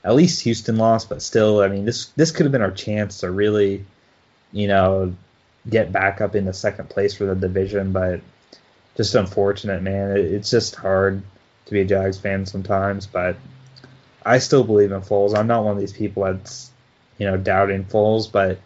[0.03, 3.19] At least Houston lost, but still, I mean, this this could have been our chance
[3.19, 3.85] to really,
[4.51, 5.13] you know,
[5.69, 7.91] get back up into second place for the division.
[7.91, 8.21] But
[8.97, 10.17] just unfortunate, man.
[10.17, 11.21] It, it's just hard
[11.65, 13.35] to be a Jags fan sometimes, but
[14.25, 15.37] I still believe in Foles.
[15.37, 16.71] I'm not one of these people that's
[17.17, 18.59] you know doubting Foles, but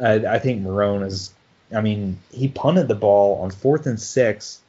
[0.00, 1.32] I, I think Marrone is
[1.72, 4.60] I mean, he punted the ball on fourth and six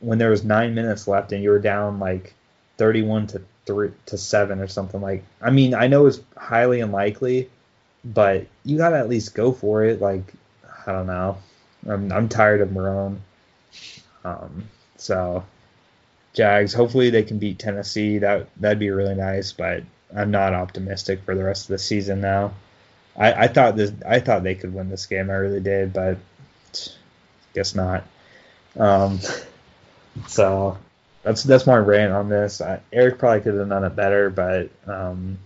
[0.00, 2.34] when there was nine minutes left and you were down like
[2.78, 5.24] 31 to three to seven or something like.
[5.40, 7.48] I mean, I know it's highly unlikely,
[8.04, 10.00] but you got to at least go for it.
[10.00, 10.32] Like,
[10.86, 11.38] I don't know.
[11.88, 13.18] I'm, I'm tired of Marrone.
[14.24, 14.64] Um,
[14.96, 15.44] so,
[16.34, 16.72] Jags.
[16.72, 18.18] Hopefully they can beat Tennessee.
[18.18, 19.52] That that'd be really nice.
[19.52, 19.82] But
[20.14, 22.52] I'm not optimistic for the rest of the season now.
[23.16, 23.92] I, I thought this.
[24.06, 25.30] I thought they could win this game.
[25.30, 26.18] I really did, but
[27.54, 28.04] guess not.
[28.78, 29.20] Um,
[30.26, 30.78] so
[31.22, 32.60] that's that's my rant on this.
[32.60, 35.38] I, Eric probably could have done it better, but um,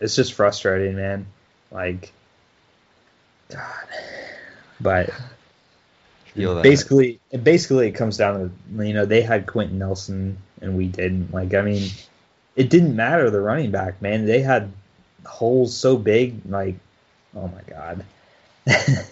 [0.00, 1.26] it's just frustrating, man.
[1.70, 2.12] Like,
[3.48, 3.88] God,
[4.80, 5.10] but
[6.34, 6.62] Feel that.
[6.62, 11.32] basically, basically, it comes down to you know they had Quenton Nelson and we didn't.
[11.32, 11.90] Like, I mean,
[12.56, 14.24] it didn't matter the running back, man.
[14.24, 14.72] They had
[15.26, 16.76] holes so big, like,
[17.36, 18.04] oh my god,
[18.66, 19.06] it,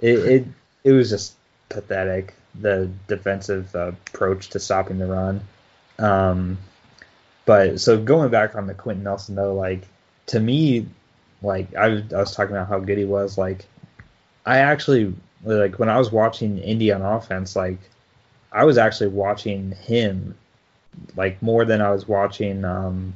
[0.00, 0.46] it
[0.84, 1.34] it was just
[1.68, 2.34] pathetic.
[2.60, 5.40] The defensive approach to stopping the run.
[5.98, 6.58] Um,
[7.46, 9.82] but so going back on the Quenton Nelson though, like
[10.26, 10.86] to me,
[11.42, 13.36] like I I was talking about how good he was.
[13.36, 13.66] Like
[14.46, 15.14] I actually
[15.44, 17.78] like when I was watching Indy on offense, like
[18.52, 20.34] I was actually watching him
[21.16, 23.14] like more than I was watching um,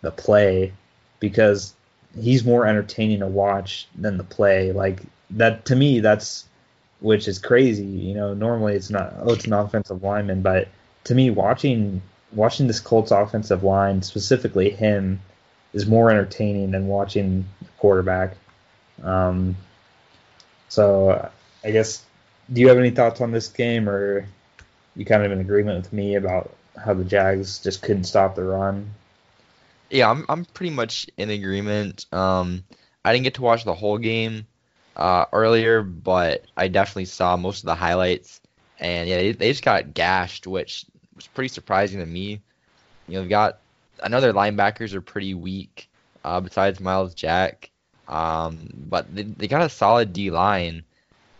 [0.00, 0.72] the play
[1.20, 1.74] because
[2.18, 4.72] he's more entertaining to watch than the play.
[4.72, 6.46] Like that to me, that's
[7.00, 7.84] which is crazy.
[7.84, 10.68] You know, normally it's not oh it's an offensive lineman, but
[11.04, 12.02] to me, watching
[12.32, 15.20] watching this Colts offensive line, specifically him,
[15.72, 18.36] is more entertaining than watching the quarterback.
[19.02, 19.56] Um,
[20.68, 21.30] so
[21.64, 22.02] I guess,
[22.52, 24.26] do you have any thoughts on this game, or
[24.96, 28.44] you kind of in agreement with me about how the Jags just couldn't stop the
[28.44, 28.90] run?
[29.90, 32.06] Yeah, I'm I'm pretty much in agreement.
[32.12, 32.64] Um,
[33.04, 34.46] I didn't get to watch the whole game
[34.96, 38.40] uh, earlier, but I definitely saw most of the highlights.
[38.80, 40.84] And yeah, they, they just got gashed, which
[41.14, 42.40] was pretty surprising to me.
[43.08, 43.58] You know, they've got
[44.02, 45.88] I know their linebackers are pretty weak,
[46.24, 47.70] uh, besides Myles Jack.
[48.08, 50.84] Um, but they, they got a solid D line,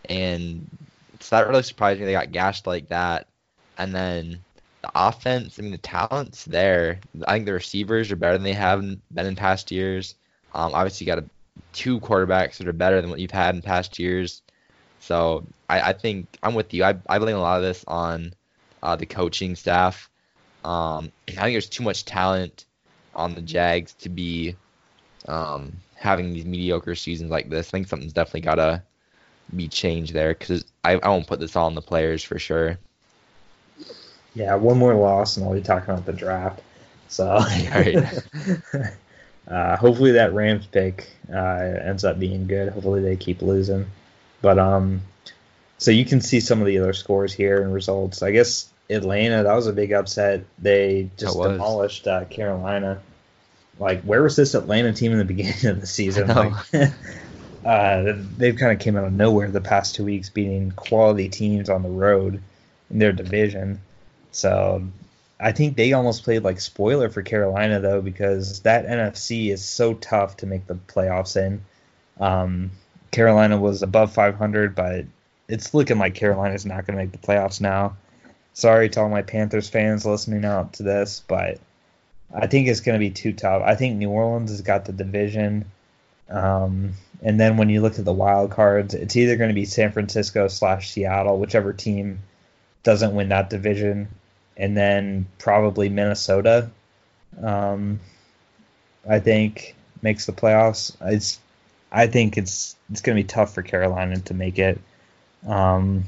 [0.08, 0.68] and
[1.14, 2.04] it's not really surprising.
[2.04, 3.26] They got gashed like that,
[3.78, 4.40] and then
[4.82, 5.58] the offense.
[5.58, 7.00] I mean, the talent's there.
[7.26, 10.14] I think the receivers are better than they have been in past years.
[10.54, 11.24] Um, obviously, you got a,
[11.72, 14.42] two quarterbacks that are better than what you've had in past years.
[15.00, 16.84] So I, I think I'm with you.
[16.84, 18.34] I, I blame a lot of this on
[18.82, 20.08] uh, the coaching staff.
[20.64, 22.66] Um, I think there's too much talent
[23.14, 24.56] on the Jags to be
[25.26, 27.68] um, having these mediocre seasons like this.
[27.68, 28.82] I think something's definitely got to
[29.56, 32.78] be changed there because I, I won't put this all on the players for sure.
[34.34, 36.60] Yeah, one more loss and I'll be talking about the draft.
[37.08, 37.26] So,
[39.48, 42.70] uh, hopefully that Rams pick uh, ends up being good.
[42.70, 43.86] Hopefully they keep losing.
[44.42, 45.02] But um,
[45.78, 48.22] so you can see some of the other scores here and results.
[48.22, 50.44] I guess Atlanta that was a big upset.
[50.58, 53.00] They just demolished uh, Carolina.
[53.78, 56.28] Like, where was this Atlanta team in the beginning of the season?
[56.28, 56.52] Like,
[57.64, 61.68] uh, they've kind of came out of nowhere the past two weeks, beating quality teams
[61.68, 62.42] on the road
[62.90, 63.80] in their division.
[64.32, 64.82] So
[65.40, 69.94] I think they almost played like spoiler for Carolina though, because that NFC is so
[69.94, 71.62] tough to make the playoffs in.
[72.20, 72.70] Um,
[73.10, 75.04] Carolina was above 500, but
[75.48, 77.96] it's looking like Carolina's not going to make the playoffs now.
[78.52, 81.58] Sorry to all my Panthers fans listening out to this, but
[82.34, 83.62] I think it's going to be too tough.
[83.64, 85.64] I think New Orleans has got the division.
[86.28, 86.94] Um,
[87.24, 89.90] and then when you look at the wild cards, it's either going to be San
[89.90, 92.20] Francisco slash Seattle, whichever team
[92.82, 94.08] doesn't win that division
[94.56, 96.70] and then probably Minnesota.
[97.42, 98.00] Um,
[99.08, 100.94] I think makes the playoffs.
[101.00, 101.40] It's
[101.90, 104.80] I think it's it's going to be tough for Carolina to make it.
[105.46, 106.04] Um,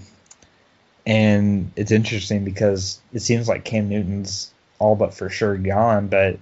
[1.05, 6.39] and it's interesting because it seems like Cam Newton's all but for sure gone, but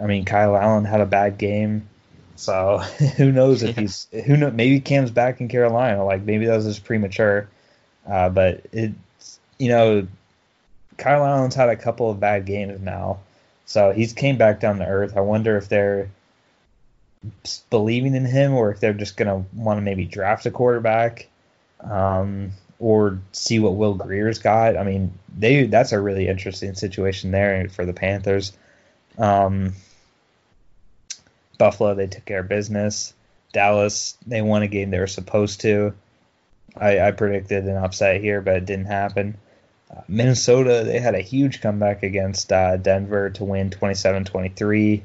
[0.00, 1.88] I mean Kyle Allen had a bad game.
[2.36, 2.78] So
[3.16, 6.66] who knows if he's who know maybe Cam's back in Carolina like maybe that was
[6.66, 7.48] just premature.
[8.08, 10.06] Uh, but it's you know
[10.98, 13.20] Kyle Allen's had a couple of bad games now,
[13.66, 15.16] so he's came back down to earth.
[15.16, 16.10] I wonder if they're
[17.70, 21.28] believing in him or if they're just gonna want to maybe draft a quarterback,
[21.80, 24.76] um, or see what Will Grier's got.
[24.76, 28.52] I mean, they that's a really interesting situation there for the Panthers.
[29.18, 29.74] Um,
[31.62, 33.14] Buffalo, they took care of business.
[33.52, 35.94] Dallas, they won a game they were supposed to.
[36.76, 39.38] I, I predicted an upset here, but it didn't happen.
[40.08, 45.04] Minnesota, they had a huge comeback against uh, Denver to win 27 23.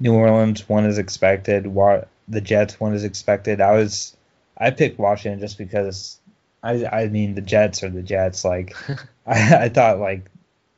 [0.00, 1.64] New Orleans won as expected.
[1.64, 3.62] The Jets won as expected.
[3.62, 4.14] I was,
[4.58, 6.20] I picked Washington just because,
[6.62, 8.44] I, I mean, the Jets are the Jets.
[8.44, 8.76] Like,
[9.26, 10.30] I, I thought, like,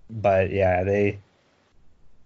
[0.08, 1.18] but yeah, they,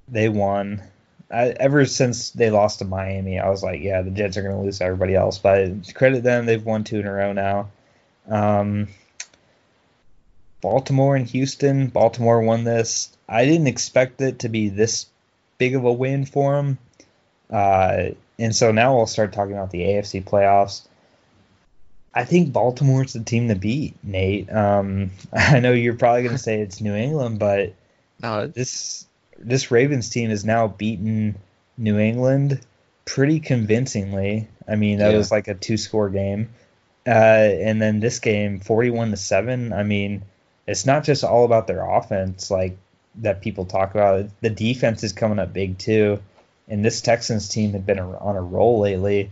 [0.06, 0.82] they won.
[1.30, 4.56] I, ever since they lost to Miami, I was like, yeah, the Jets are going
[4.56, 5.38] to lose to everybody else.
[5.38, 7.70] But credit them, they've won two in a row now.
[8.28, 8.88] Um,
[10.60, 11.88] Baltimore and Houston.
[11.88, 13.14] Baltimore won this.
[13.28, 15.06] I didn't expect it to be this
[15.58, 16.78] big of a win for them.
[17.50, 20.82] Uh, and so now we'll start talking about the AFC playoffs.
[22.14, 24.50] I think Baltimore's the team to beat, Nate.
[24.52, 27.74] Um, I know you're probably going to say it's New England, but
[28.22, 29.06] No, this
[29.38, 31.36] this Ravens team has now beaten
[31.76, 32.60] New England
[33.04, 34.48] pretty convincingly.
[34.66, 35.18] I mean, that Yeah.
[35.18, 36.50] was like a two score game.
[37.06, 39.72] Uh, and then this game, 41 to 7.
[39.72, 40.22] I mean,
[40.66, 42.76] it's not just all about their offense like
[43.16, 44.26] that people talk about.
[44.40, 46.20] The defense is coming up big too.
[46.66, 49.30] And this Texans team had been on a roll lately.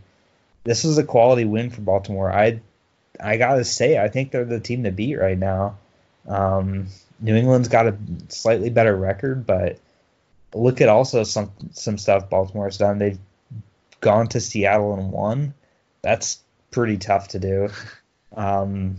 [0.64, 2.30] This was a quality win for Baltimore.
[2.30, 2.60] I
[3.18, 5.76] I got to say, I think they're the team to beat right now.
[6.28, 6.88] Um,
[7.20, 7.96] New England's got a
[8.28, 9.78] slightly better record, but
[10.54, 12.98] look at also some some stuff Baltimore's done.
[12.98, 13.18] They've
[14.00, 15.54] gone to Seattle and won.
[16.02, 16.40] That's
[16.70, 17.68] pretty tough to do.
[18.36, 18.96] Um,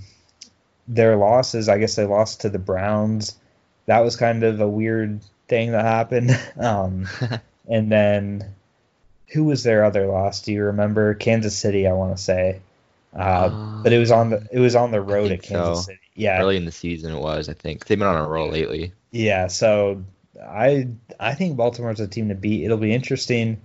[0.88, 3.36] their losses, I guess they lost to the Browns.
[3.86, 6.39] That was kind of a weird thing that happened.
[6.60, 7.08] Um,
[7.68, 8.54] and then
[9.28, 10.41] who was their other loss?
[10.41, 11.14] Do you remember?
[11.14, 12.62] Kansas City, I want to say.
[13.16, 15.91] Uh, but it was on the it was on the road at Kansas so.
[15.91, 15.99] City.
[16.16, 17.49] Yeah, early in the season it was.
[17.49, 18.93] I think they've been on a roll lately.
[19.12, 20.04] yeah, so
[20.47, 20.87] I
[21.19, 22.63] I think Baltimore's a team to beat.
[22.63, 23.61] It'll be interesting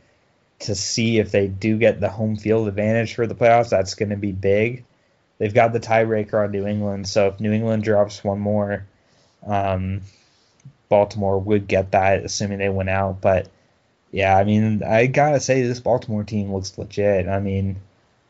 [0.60, 3.70] to see if they do get the home field advantage for the playoffs.
[3.70, 4.84] That's going to be big.
[5.38, 8.86] They've got the tiebreaker on New England, so if New England drops one more,
[9.46, 10.00] um,
[10.88, 13.20] Baltimore would get that, assuming they win out.
[13.20, 13.48] But
[14.10, 17.28] yeah, I mean, I gotta say this Baltimore team looks legit.
[17.28, 17.76] I mean,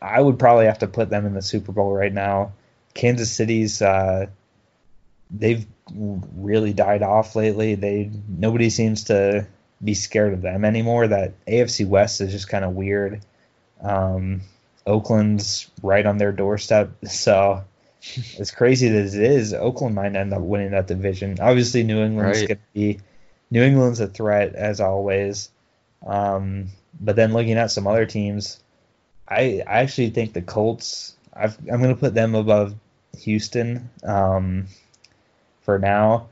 [0.02, 2.52] I would probably have to put them in the Super Bowl right now.
[2.92, 4.26] Kansas City's uh,
[5.30, 7.74] they've really died off lately.
[7.74, 9.46] They nobody seems to
[9.82, 11.08] be scared of them anymore.
[11.08, 13.20] That AFC West is just kind of weird.
[13.80, 14.42] Um,
[14.86, 17.64] Oakland's right on their doorstep, so
[18.38, 21.38] as crazy as it is, Oakland might end up winning that division.
[21.40, 22.48] Obviously, New England's Right.
[22.48, 23.00] going to be
[23.50, 25.50] New England's a threat as always.
[26.06, 26.68] Um,
[27.00, 28.60] but then looking at some other teams,
[29.28, 31.14] I I actually think the Colts.
[31.34, 32.74] I've, I'm going to put them above
[33.18, 34.66] Houston um,
[35.68, 36.28] for now,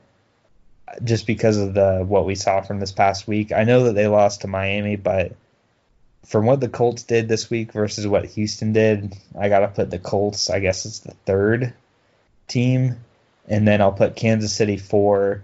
[1.03, 3.51] just because of the what we saw from this past week.
[3.51, 5.33] I know that they lost to Miami, but
[6.25, 9.91] from what the Colts did this week versus what Houston did, I got to put
[9.91, 10.49] the Colts.
[10.49, 11.71] I guess it's the third
[12.47, 12.95] team,
[13.47, 15.43] and then I'll put Kansas City four,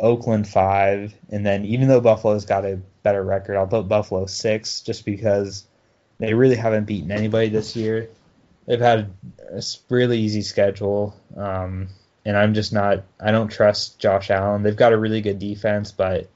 [0.00, 4.80] Oakland five, and then even though Buffalo's got a better record, I'll put Buffalo six,
[4.80, 5.66] just because
[6.18, 8.08] they really haven't beaten anybody this year.
[8.64, 9.10] They've had
[9.50, 11.88] a really easy schedule, um,
[12.24, 13.04] and I'm just not.
[13.20, 14.62] I don't trust Josh Allen.
[14.62, 16.28] They've got a really good defense, but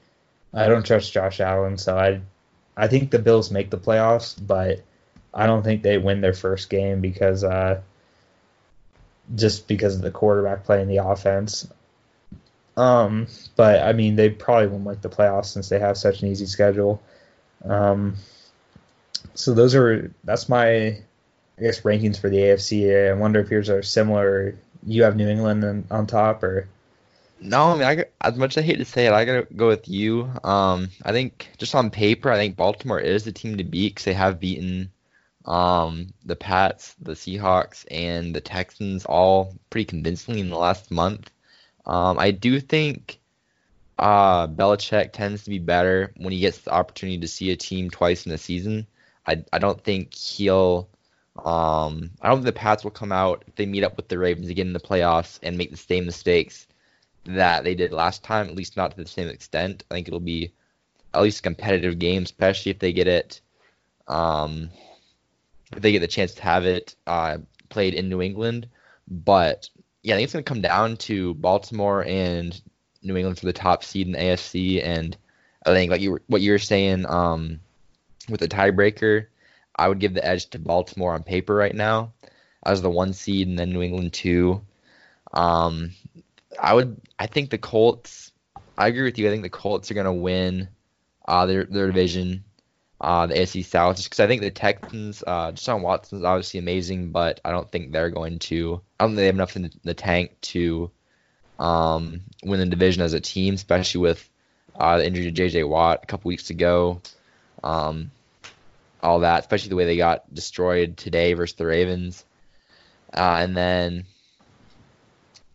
[0.52, 1.78] I don't trust Josh Allen.
[1.78, 2.20] So I,
[2.76, 4.82] I think the Bills make the playoffs, but
[5.32, 7.80] I don't think they win their first game because, uh,
[9.34, 11.68] just because of the quarterback playing the offense.
[12.76, 13.26] Um,
[13.56, 16.46] but I mean, they probably won't make the playoffs since they have such an easy
[16.46, 17.02] schedule.
[17.64, 18.14] Um,
[19.34, 20.98] so those are that's my
[21.58, 23.10] I guess rankings for the AFC.
[23.10, 24.56] I wonder if yours are similar.
[24.86, 26.68] You have New England on- on top, or
[27.40, 29.68] No, I mean, I, as much as I hate to say it, I gotta go
[29.68, 30.30] with you.
[30.42, 34.04] Um, I think just on paper, I think Baltimore is the team to beat because
[34.04, 34.90] they have beaten
[35.44, 41.30] um, the Pats, the Seahawks, and the Texans all pretty convincingly in the last month.
[41.86, 43.20] Um, I do think
[43.98, 47.90] uh, Belichick tends to be better when he gets the opportunity to see a team
[47.90, 48.86] twice in a season.
[49.26, 50.88] I, I don't think he'll.
[51.44, 54.18] Um, I don't think the Pats will come out if they meet up with the
[54.18, 56.66] Ravens again in the playoffs and make the same mistakes
[57.24, 59.84] that they did last time, at least not to the same extent.
[59.90, 60.52] I think it'll be
[61.14, 63.40] at least a competitive game, especially if they get it,
[64.08, 64.70] um,
[65.72, 68.68] if they get the chance to have it uh, played in New England.
[69.06, 69.68] But
[70.02, 72.60] yeah, I think it's going to come down to Baltimore and
[73.02, 74.84] New England for the top seed in the AFC.
[74.84, 75.16] And
[75.64, 77.60] I think like you what you were saying um,
[78.28, 79.26] with the tiebreaker,
[79.78, 82.12] I would give the edge to Baltimore on paper right now
[82.64, 84.62] as the one seed, and then New England two.
[85.32, 85.92] Um,
[86.60, 87.00] I would.
[87.18, 88.32] I think the Colts.
[88.76, 89.26] I agree with you.
[89.26, 90.68] I think the Colts are going to win
[91.26, 92.44] uh, their their division,
[93.00, 95.22] uh, the AFC South, just because I think the Texans.
[95.26, 98.80] Uh, Deshaun Watson is obviously amazing, but I don't think they're going to.
[98.98, 100.90] I don't think they have enough in the, tank to
[101.58, 104.28] um, win the division as a team, especially with
[104.74, 105.64] uh, the injury to J.J.
[105.64, 107.00] Watt a couple weeks ago.
[107.62, 108.10] Um,
[109.02, 112.24] all that, especially the way they got destroyed today versus the Ravens.
[113.12, 114.04] Uh, and then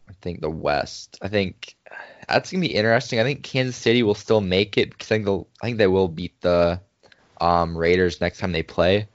[0.10, 1.18] I think the West.
[1.22, 1.76] I think
[2.28, 3.20] that's gonna be interesting.
[3.20, 5.88] I think Kansas City will still make it because I think they'll, I think they
[5.88, 6.82] will beat the
[7.40, 9.08] um, Raiders next time they play.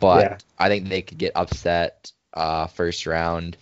[0.00, 0.38] But Yeah.
[0.58, 3.56] I think they could get upset uh, first round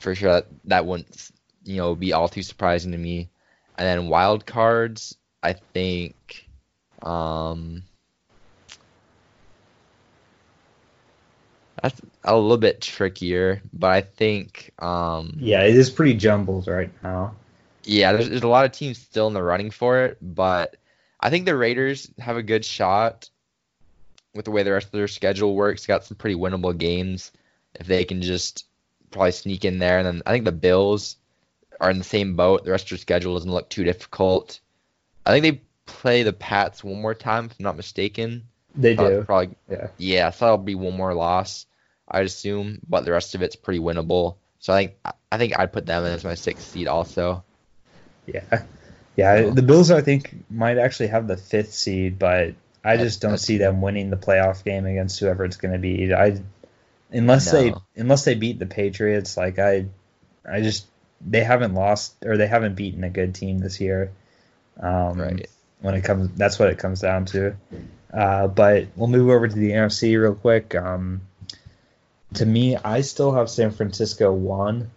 [0.00, 0.32] for sure.
[0.32, 1.30] That, that wouldn't
[1.64, 3.30] you know be all too surprising to me.
[3.78, 6.48] And then wild cards, I think.
[7.02, 7.82] Um,
[11.82, 16.90] That's a little bit trickier, but I think um, Yeah, it is pretty jumbled right
[17.02, 17.34] now.
[17.84, 20.76] yeah, there's, there's a lot of teams still in the running for it, but
[21.20, 23.28] I think the Raiders have a good shot
[24.34, 25.86] with the way the rest of their schedule works.
[25.86, 27.32] Got some pretty winnable games
[27.74, 28.66] if they can just
[29.10, 29.98] probably sneak in there.
[29.98, 31.16] And then I think the Bills
[31.80, 32.64] are in the same boat.
[32.64, 34.60] The rest of their schedule doesn't look too difficult.
[35.24, 38.48] I think they play the Pats one more time, if I'm not mistaken.
[38.76, 39.24] They do.
[39.24, 39.88] Probably, Yeah.
[39.98, 40.30] yeah.
[40.30, 41.66] So that'll be one more loss,
[42.08, 42.80] I'd assume.
[42.88, 44.36] But the rest of it's pretty winnable.
[44.58, 44.94] So I think
[45.30, 47.44] I think I'd put them as my sixth seed also.
[48.26, 48.64] Yeah.
[49.16, 52.54] Yeah, the Bills I think might actually have the fifth seed, but
[52.84, 56.12] I just don't see them winning the playoff game against whoever it's going to be.
[56.14, 56.42] I
[57.10, 59.86] unless they unless they beat the Patriots, like I
[60.46, 60.86] I just
[61.26, 64.12] they haven't lost or they haven't beaten a good team this year.
[64.78, 65.46] Um, Right.
[65.80, 67.56] When it comes, that's what it comes down to.
[68.16, 70.74] Uh, but we'll move over to the NFC real quick.
[70.74, 71.20] Um,
[72.34, 74.90] to me, I still have San Francisco one.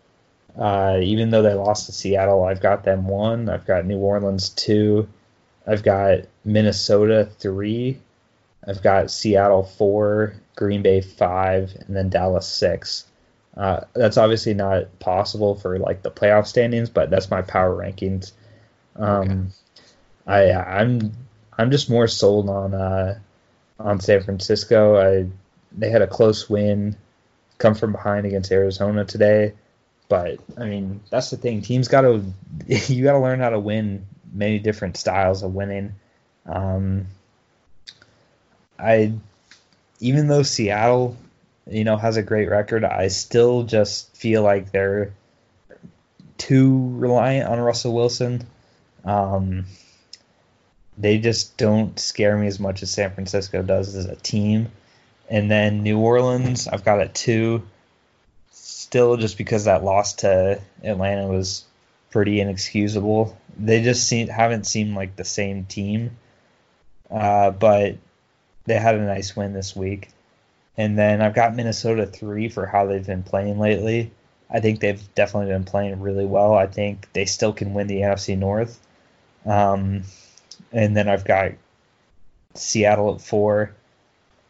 [0.58, 3.50] Uh, even though they lost to Seattle, I've got them one.
[3.50, 5.10] I've got New Orleans two.
[5.68, 8.00] I've got Minnesota three.
[8.66, 13.06] I've got Seattle four, Green Bay five, and then Dallas six.
[13.56, 18.32] Uh, that's obviously not possible for like the playoff standings, but that's my power rankings.
[18.96, 19.52] Um,
[20.26, 21.12] I I'm
[21.60, 23.20] I'm just more sold on uh,
[23.78, 24.98] on San Francisco.
[24.98, 25.28] I
[25.74, 26.96] they had a close win,
[27.58, 29.54] come from behind against Arizona today.
[30.08, 31.62] But I mean, that's the thing.
[31.62, 32.24] Teams got to
[32.68, 35.96] you got to learn how to win many different styles of winning.
[36.46, 37.08] Um,
[38.80, 39.12] I
[40.00, 41.18] even though Seattle,
[41.68, 45.12] you know, has a great record, I still just feel like they're
[46.38, 48.48] too reliant on Russell Wilson.
[49.04, 49.66] Um,
[51.00, 54.70] they just don't scare me as much as San Francisco does as a team.
[55.30, 57.64] And then New Orleans, I've got it two
[58.52, 61.64] still just because that loss to Atlanta was
[62.12, 63.38] pretty inexcusable.
[63.58, 66.18] They just seem haven't seemed like the same team.
[67.10, 67.98] Uh, but
[68.66, 70.10] they had a nice win this week.
[70.78, 74.12] And then I've got Minnesota three for how they've been playing lately.
[74.50, 76.56] I think they've definitely been playing really well.
[76.56, 78.80] I think they still can win the NFC North.
[79.46, 80.04] Um,
[80.72, 81.54] and then I've got
[82.54, 83.74] Seattle at four.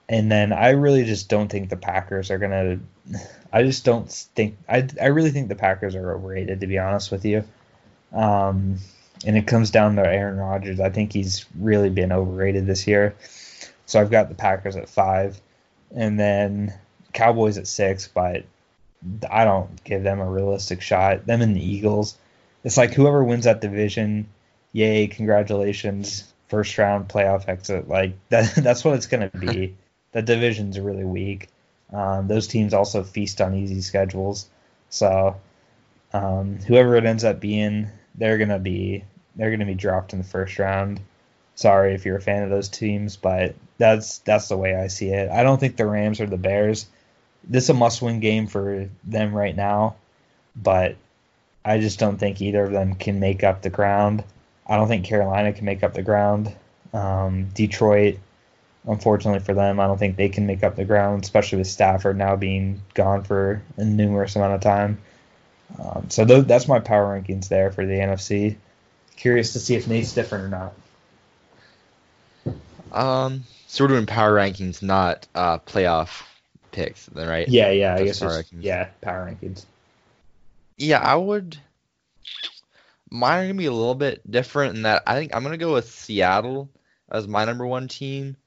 [0.07, 2.80] And then I really just don't think the Packers are gonna.
[3.53, 4.88] I just don't think I.
[5.01, 7.43] I really think the Packers are overrated, to be honest with you.
[8.11, 8.78] Um,
[9.26, 10.80] and it comes down to Aaron Rodgers.
[10.80, 13.15] I think he's really been overrated this year.
[13.86, 15.39] So I've got the Packers at five,
[15.95, 16.74] and then
[17.13, 18.07] Cowboys at six.
[18.07, 18.45] But
[19.30, 21.26] I don't give them a realistic shot.
[21.26, 22.17] Them and the Eagles.
[22.63, 24.28] It's like whoever wins that division,
[24.72, 27.88] yay, congratulations, first round playoff exit.
[27.88, 28.55] Like that.
[28.55, 29.76] That's what it's gonna be.
[30.11, 31.49] the division's are really weak.
[31.91, 34.47] Um, those teams also feast on easy schedules.
[34.89, 35.36] So
[36.13, 39.03] um, whoever it ends up being, they're gonna be
[39.36, 40.99] they're gonna be dropped in the first round.
[41.55, 45.09] Sorry if you're a fan of those teams, but that's that's the way I see
[45.09, 45.30] it.
[45.30, 46.88] I don't think the Rams or the Bears.
[47.43, 49.95] This is a must-win game for them right now,
[50.55, 50.97] but
[51.63, 54.24] I just don't think either of them can make up the ground.
[54.70, 56.53] I don't think Carolina can make up the ground.
[56.93, 58.20] Um, Detroit,
[58.88, 62.17] unfortunately for them, I don't think they can make up the ground, especially with Stafford
[62.17, 64.99] now being gone for a numerous amount of time.
[65.80, 68.55] Um, so th- that's my power rankings there for the NFC.
[69.15, 70.74] Curious to see if Nate's different or not.
[72.91, 76.24] Um, so we're doing power rankings, not uh, playoff
[76.72, 77.47] picks, then, right?
[77.47, 78.20] Yeah, yeah, I guess.
[78.20, 78.63] power rankings.
[78.63, 79.65] Yeah, power rankings.
[80.78, 81.57] Yeah, I would.
[83.12, 85.74] Mine are gonna be a little bit different in that I think I'm gonna go
[85.74, 86.70] with Seattle
[87.12, 88.38] as my number one team.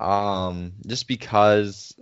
[0.00, 1.94] Um, just because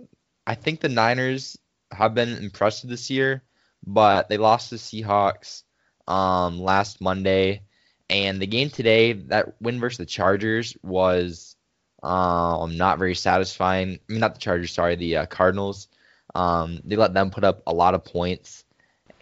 [0.45, 1.57] I think the Niners
[1.91, 3.43] have been impressive this year,
[3.85, 5.63] but they lost to Seahawks
[6.07, 7.63] um last Monday,
[8.09, 11.55] and the game today, that win versus the Chargers was
[12.03, 13.99] um not very satisfying.
[14.09, 15.87] I mean, not the Chargers, sorry, the uh, Cardinals.
[16.35, 18.65] Um, they let them put up a lot of points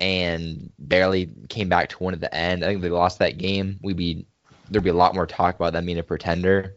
[0.01, 2.63] and barely came back to win at the end.
[2.63, 4.25] I think if they lost that game, we'd be
[4.69, 6.75] there'd be a lot more talk about them being a pretender.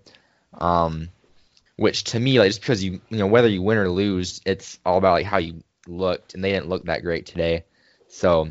[0.52, 1.08] Um,
[1.76, 4.78] which to me, like just because you you know whether you win or lose, it's
[4.84, 7.64] all about like how you looked, and they didn't look that great today.
[8.08, 8.50] So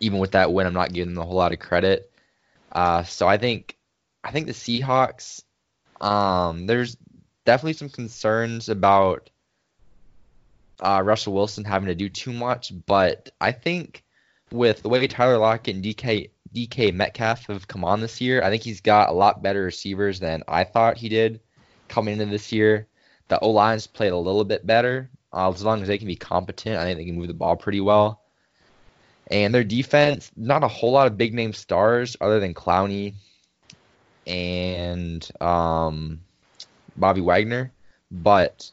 [0.00, 2.10] even with that win, I'm not giving them a whole lot of credit.
[2.70, 3.76] Uh, so I think
[4.22, 5.42] I think the Seahawks.
[6.00, 6.96] Um, there's
[7.44, 9.28] definitely some concerns about
[10.82, 14.04] uh, Russell Wilson having to do too much, but I think
[14.50, 18.50] with the way Tyler Lockett and DK DK Metcalf have come on this year, I
[18.50, 21.40] think he's got a lot better receivers than I thought he did
[21.88, 22.88] coming into this year.
[23.28, 26.16] The O line's played a little bit better, Uh, as long as they can be
[26.16, 28.20] competent, I think they can move the ball pretty well.
[29.30, 33.14] And their defense, not a whole lot of big name stars other than Clowney
[34.26, 36.20] and um,
[36.96, 37.72] Bobby Wagner,
[38.10, 38.70] but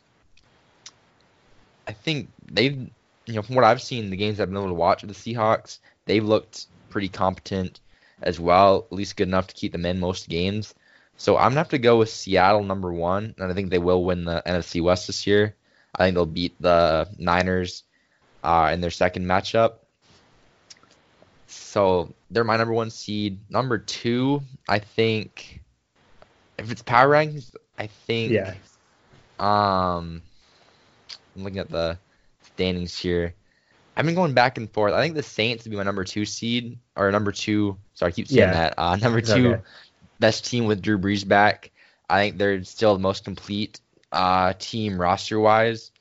[1.89, 2.87] I think they've,
[3.25, 5.15] you know, from what I've seen, the games I've been able to watch of the
[5.15, 7.79] Seahawks, they've looked pretty competent
[8.21, 10.75] as well, at least good enough to keep them in most games.
[11.17, 14.03] So I'm gonna have to go with Seattle number one, and I think they will
[14.03, 15.55] win the NFC West this year.
[15.95, 17.83] I think they'll beat the Niners
[18.43, 19.79] uh, in their second matchup.
[21.47, 23.39] So they're my number one seed.
[23.49, 25.63] Number two, I think,
[26.59, 28.31] if it's power rankings, I think.
[28.31, 28.53] Yeah.
[29.39, 30.21] Um,
[31.39, 31.97] I'm looking at the
[32.41, 33.33] standings here.
[33.95, 34.93] I've been going back and forth.
[34.93, 37.77] I think the Saints would be my number two seed or number two.
[37.93, 38.53] Sorry, I keep saying Yeah.
[38.53, 38.73] that.
[38.77, 39.61] Uh, number It's two okay.
[40.19, 41.71] best team with Drew Brees back.
[42.09, 43.79] I think they're still the most complete
[44.11, 45.91] uh, team roster wise.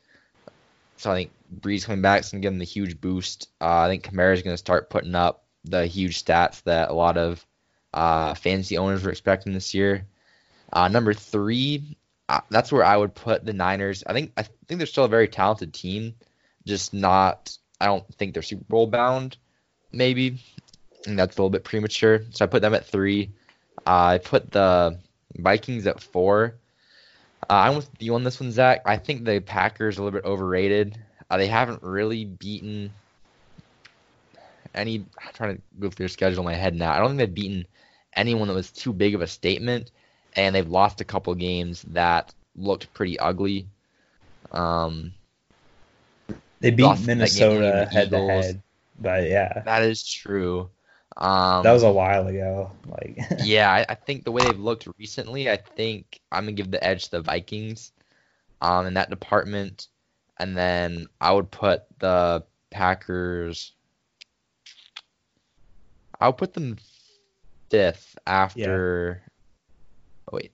[0.96, 3.48] So I think Brees coming back is gonna give them the huge boost.
[3.60, 7.16] Uh, I think Kamara is gonna start putting up the huge stats that a lot
[7.16, 7.44] of
[7.94, 10.06] uh, fantasy owners were expecting this year.
[10.72, 11.96] Uh, number three,
[12.28, 14.04] uh, that's where I would put the Niners.
[14.06, 16.14] I think I think they're still a very talented team,
[16.66, 17.56] just not.
[17.80, 19.36] I don't think they're Super Bowl bound.
[19.92, 20.38] Maybe,
[21.06, 22.22] and that's a little bit premature.
[22.30, 23.30] So I put them at three.
[23.86, 24.98] Uh, I put the
[25.36, 26.56] Vikings at four.
[27.48, 28.82] Uh, I'm with you on this one, Zach.
[28.84, 30.98] I think the Packers are a little bit overrated.
[31.30, 32.92] Uh, they haven't really beaten
[34.74, 35.06] any.
[35.24, 36.92] I'm trying to go through their schedule in my head now.
[36.92, 37.66] I don't think they've beaten
[38.14, 39.92] anyone that was too big of a statement,
[40.34, 43.66] and they've lost a couple games that looked pretty ugly.
[44.50, 45.12] Um,
[46.60, 48.62] They beat Lost that game Minnesota head to head,
[49.00, 50.70] but yeah, that is true.
[51.16, 52.72] Um, that was a while ago.
[52.86, 56.70] Like, yeah, I, I think the way they've looked recently, I think I'm gonna give
[56.70, 57.92] the edge to the Vikings,
[58.60, 59.88] um, in that department,
[60.38, 63.72] and then I would put the Packers.
[66.20, 66.76] I'll put them
[67.70, 69.22] fifth after.
[70.30, 70.52] Oh, wait,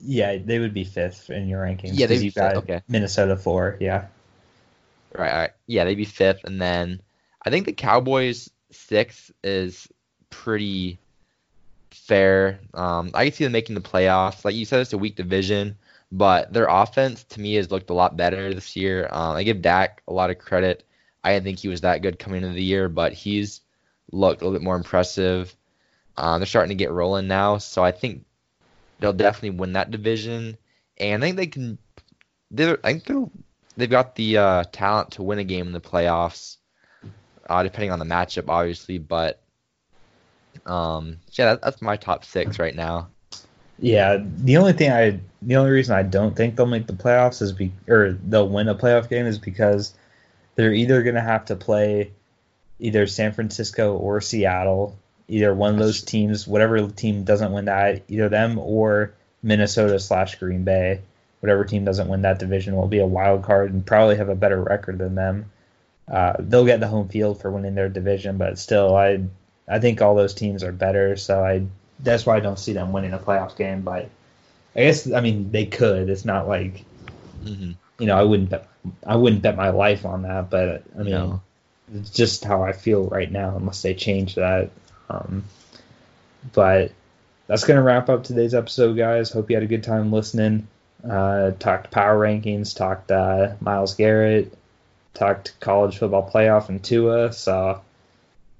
[0.00, 1.90] yeah, they would be fifth in your rankings.
[1.92, 2.82] Yeah, they'd be fifth, okay.
[2.88, 3.76] Minnesota four.
[3.78, 4.06] Yeah,
[5.14, 7.02] right, right, yeah, they'd be fifth, and then
[7.44, 9.88] I think the Cowboys sixth is
[10.30, 10.98] pretty
[11.90, 12.60] fair.
[12.72, 14.44] Um, I can see them making the playoffs.
[14.44, 15.76] Like you said, it's a weak division,
[16.10, 19.08] but their offense to me has looked a lot better this year.
[19.10, 20.84] Um, I give Dak a lot of credit.
[21.22, 23.60] I didn't think he was that good coming into the year, but he's
[24.10, 25.54] looked a little bit more impressive.
[26.20, 28.26] Uh, they're starting to get rolling now, so I think
[28.98, 30.58] they'll definitely win that division,
[30.98, 31.78] and I think they can.
[32.50, 33.32] They're, I think they'll,
[33.78, 36.58] they've got the uh, talent to win a game in the playoffs,
[37.48, 38.98] uh, depending on the matchup, obviously.
[38.98, 39.40] But
[40.66, 43.08] um, yeah, that, that's my top six right now.
[43.78, 44.18] yeah.
[44.20, 47.52] The only thing I, the only reason I don't think they'll make the playoffs is
[47.52, 49.94] be, or they'll win a playoff game is because
[50.54, 52.12] they're either gonna have to play
[52.78, 54.98] either San Francisco or Seattle.
[55.30, 60.34] Either one of those teams, whatever team doesn't win that, either them or Minnesota slash
[60.34, 61.00] Green Bay,
[61.40, 64.34] whatever team doesn't win that division will be a wild card and probably have a
[64.34, 65.50] better record than them.
[66.10, 69.20] Uh, they'll get the home field for winning their division, but still, I
[69.68, 71.62] I think all those teams are better, so I
[72.00, 73.82] that's why I don't see them winning a playoff game.
[73.82, 74.08] But
[74.74, 76.10] I guess I mean they could.
[76.10, 76.84] It's not like
[77.44, 78.66] hmm you know I wouldn't bet
[79.06, 81.40] I wouldn't bet my life on that, but I mean No.
[81.94, 84.70] it's just how I feel right now, unless they change that.
[85.10, 85.44] Um,
[86.52, 86.92] but
[87.46, 89.30] that's gonna wrap up today's episode, guys.
[89.30, 90.68] Hope you had a good time listening.
[91.08, 94.56] Uh, talked power rankings, talked uh, Myles Garrett,
[95.14, 97.32] talked college football playoff and Tua.
[97.32, 97.80] So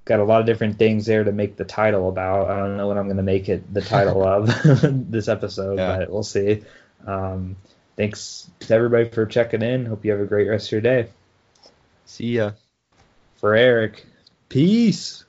[0.05, 2.49] got a lot of different things there to make the title about.
[2.49, 4.47] I don't know what I'm gonna make it the title of
[5.11, 5.97] this episode, Yeah.
[5.99, 6.63] but we'll see.
[7.05, 7.55] Um,
[7.95, 9.85] thanks to everybody for checking in.
[9.85, 11.07] Hope you have a great rest of your day.
[12.05, 12.51] See ya.
[13.37, 14.05] For Eric,
[14.49, 15.23] peace.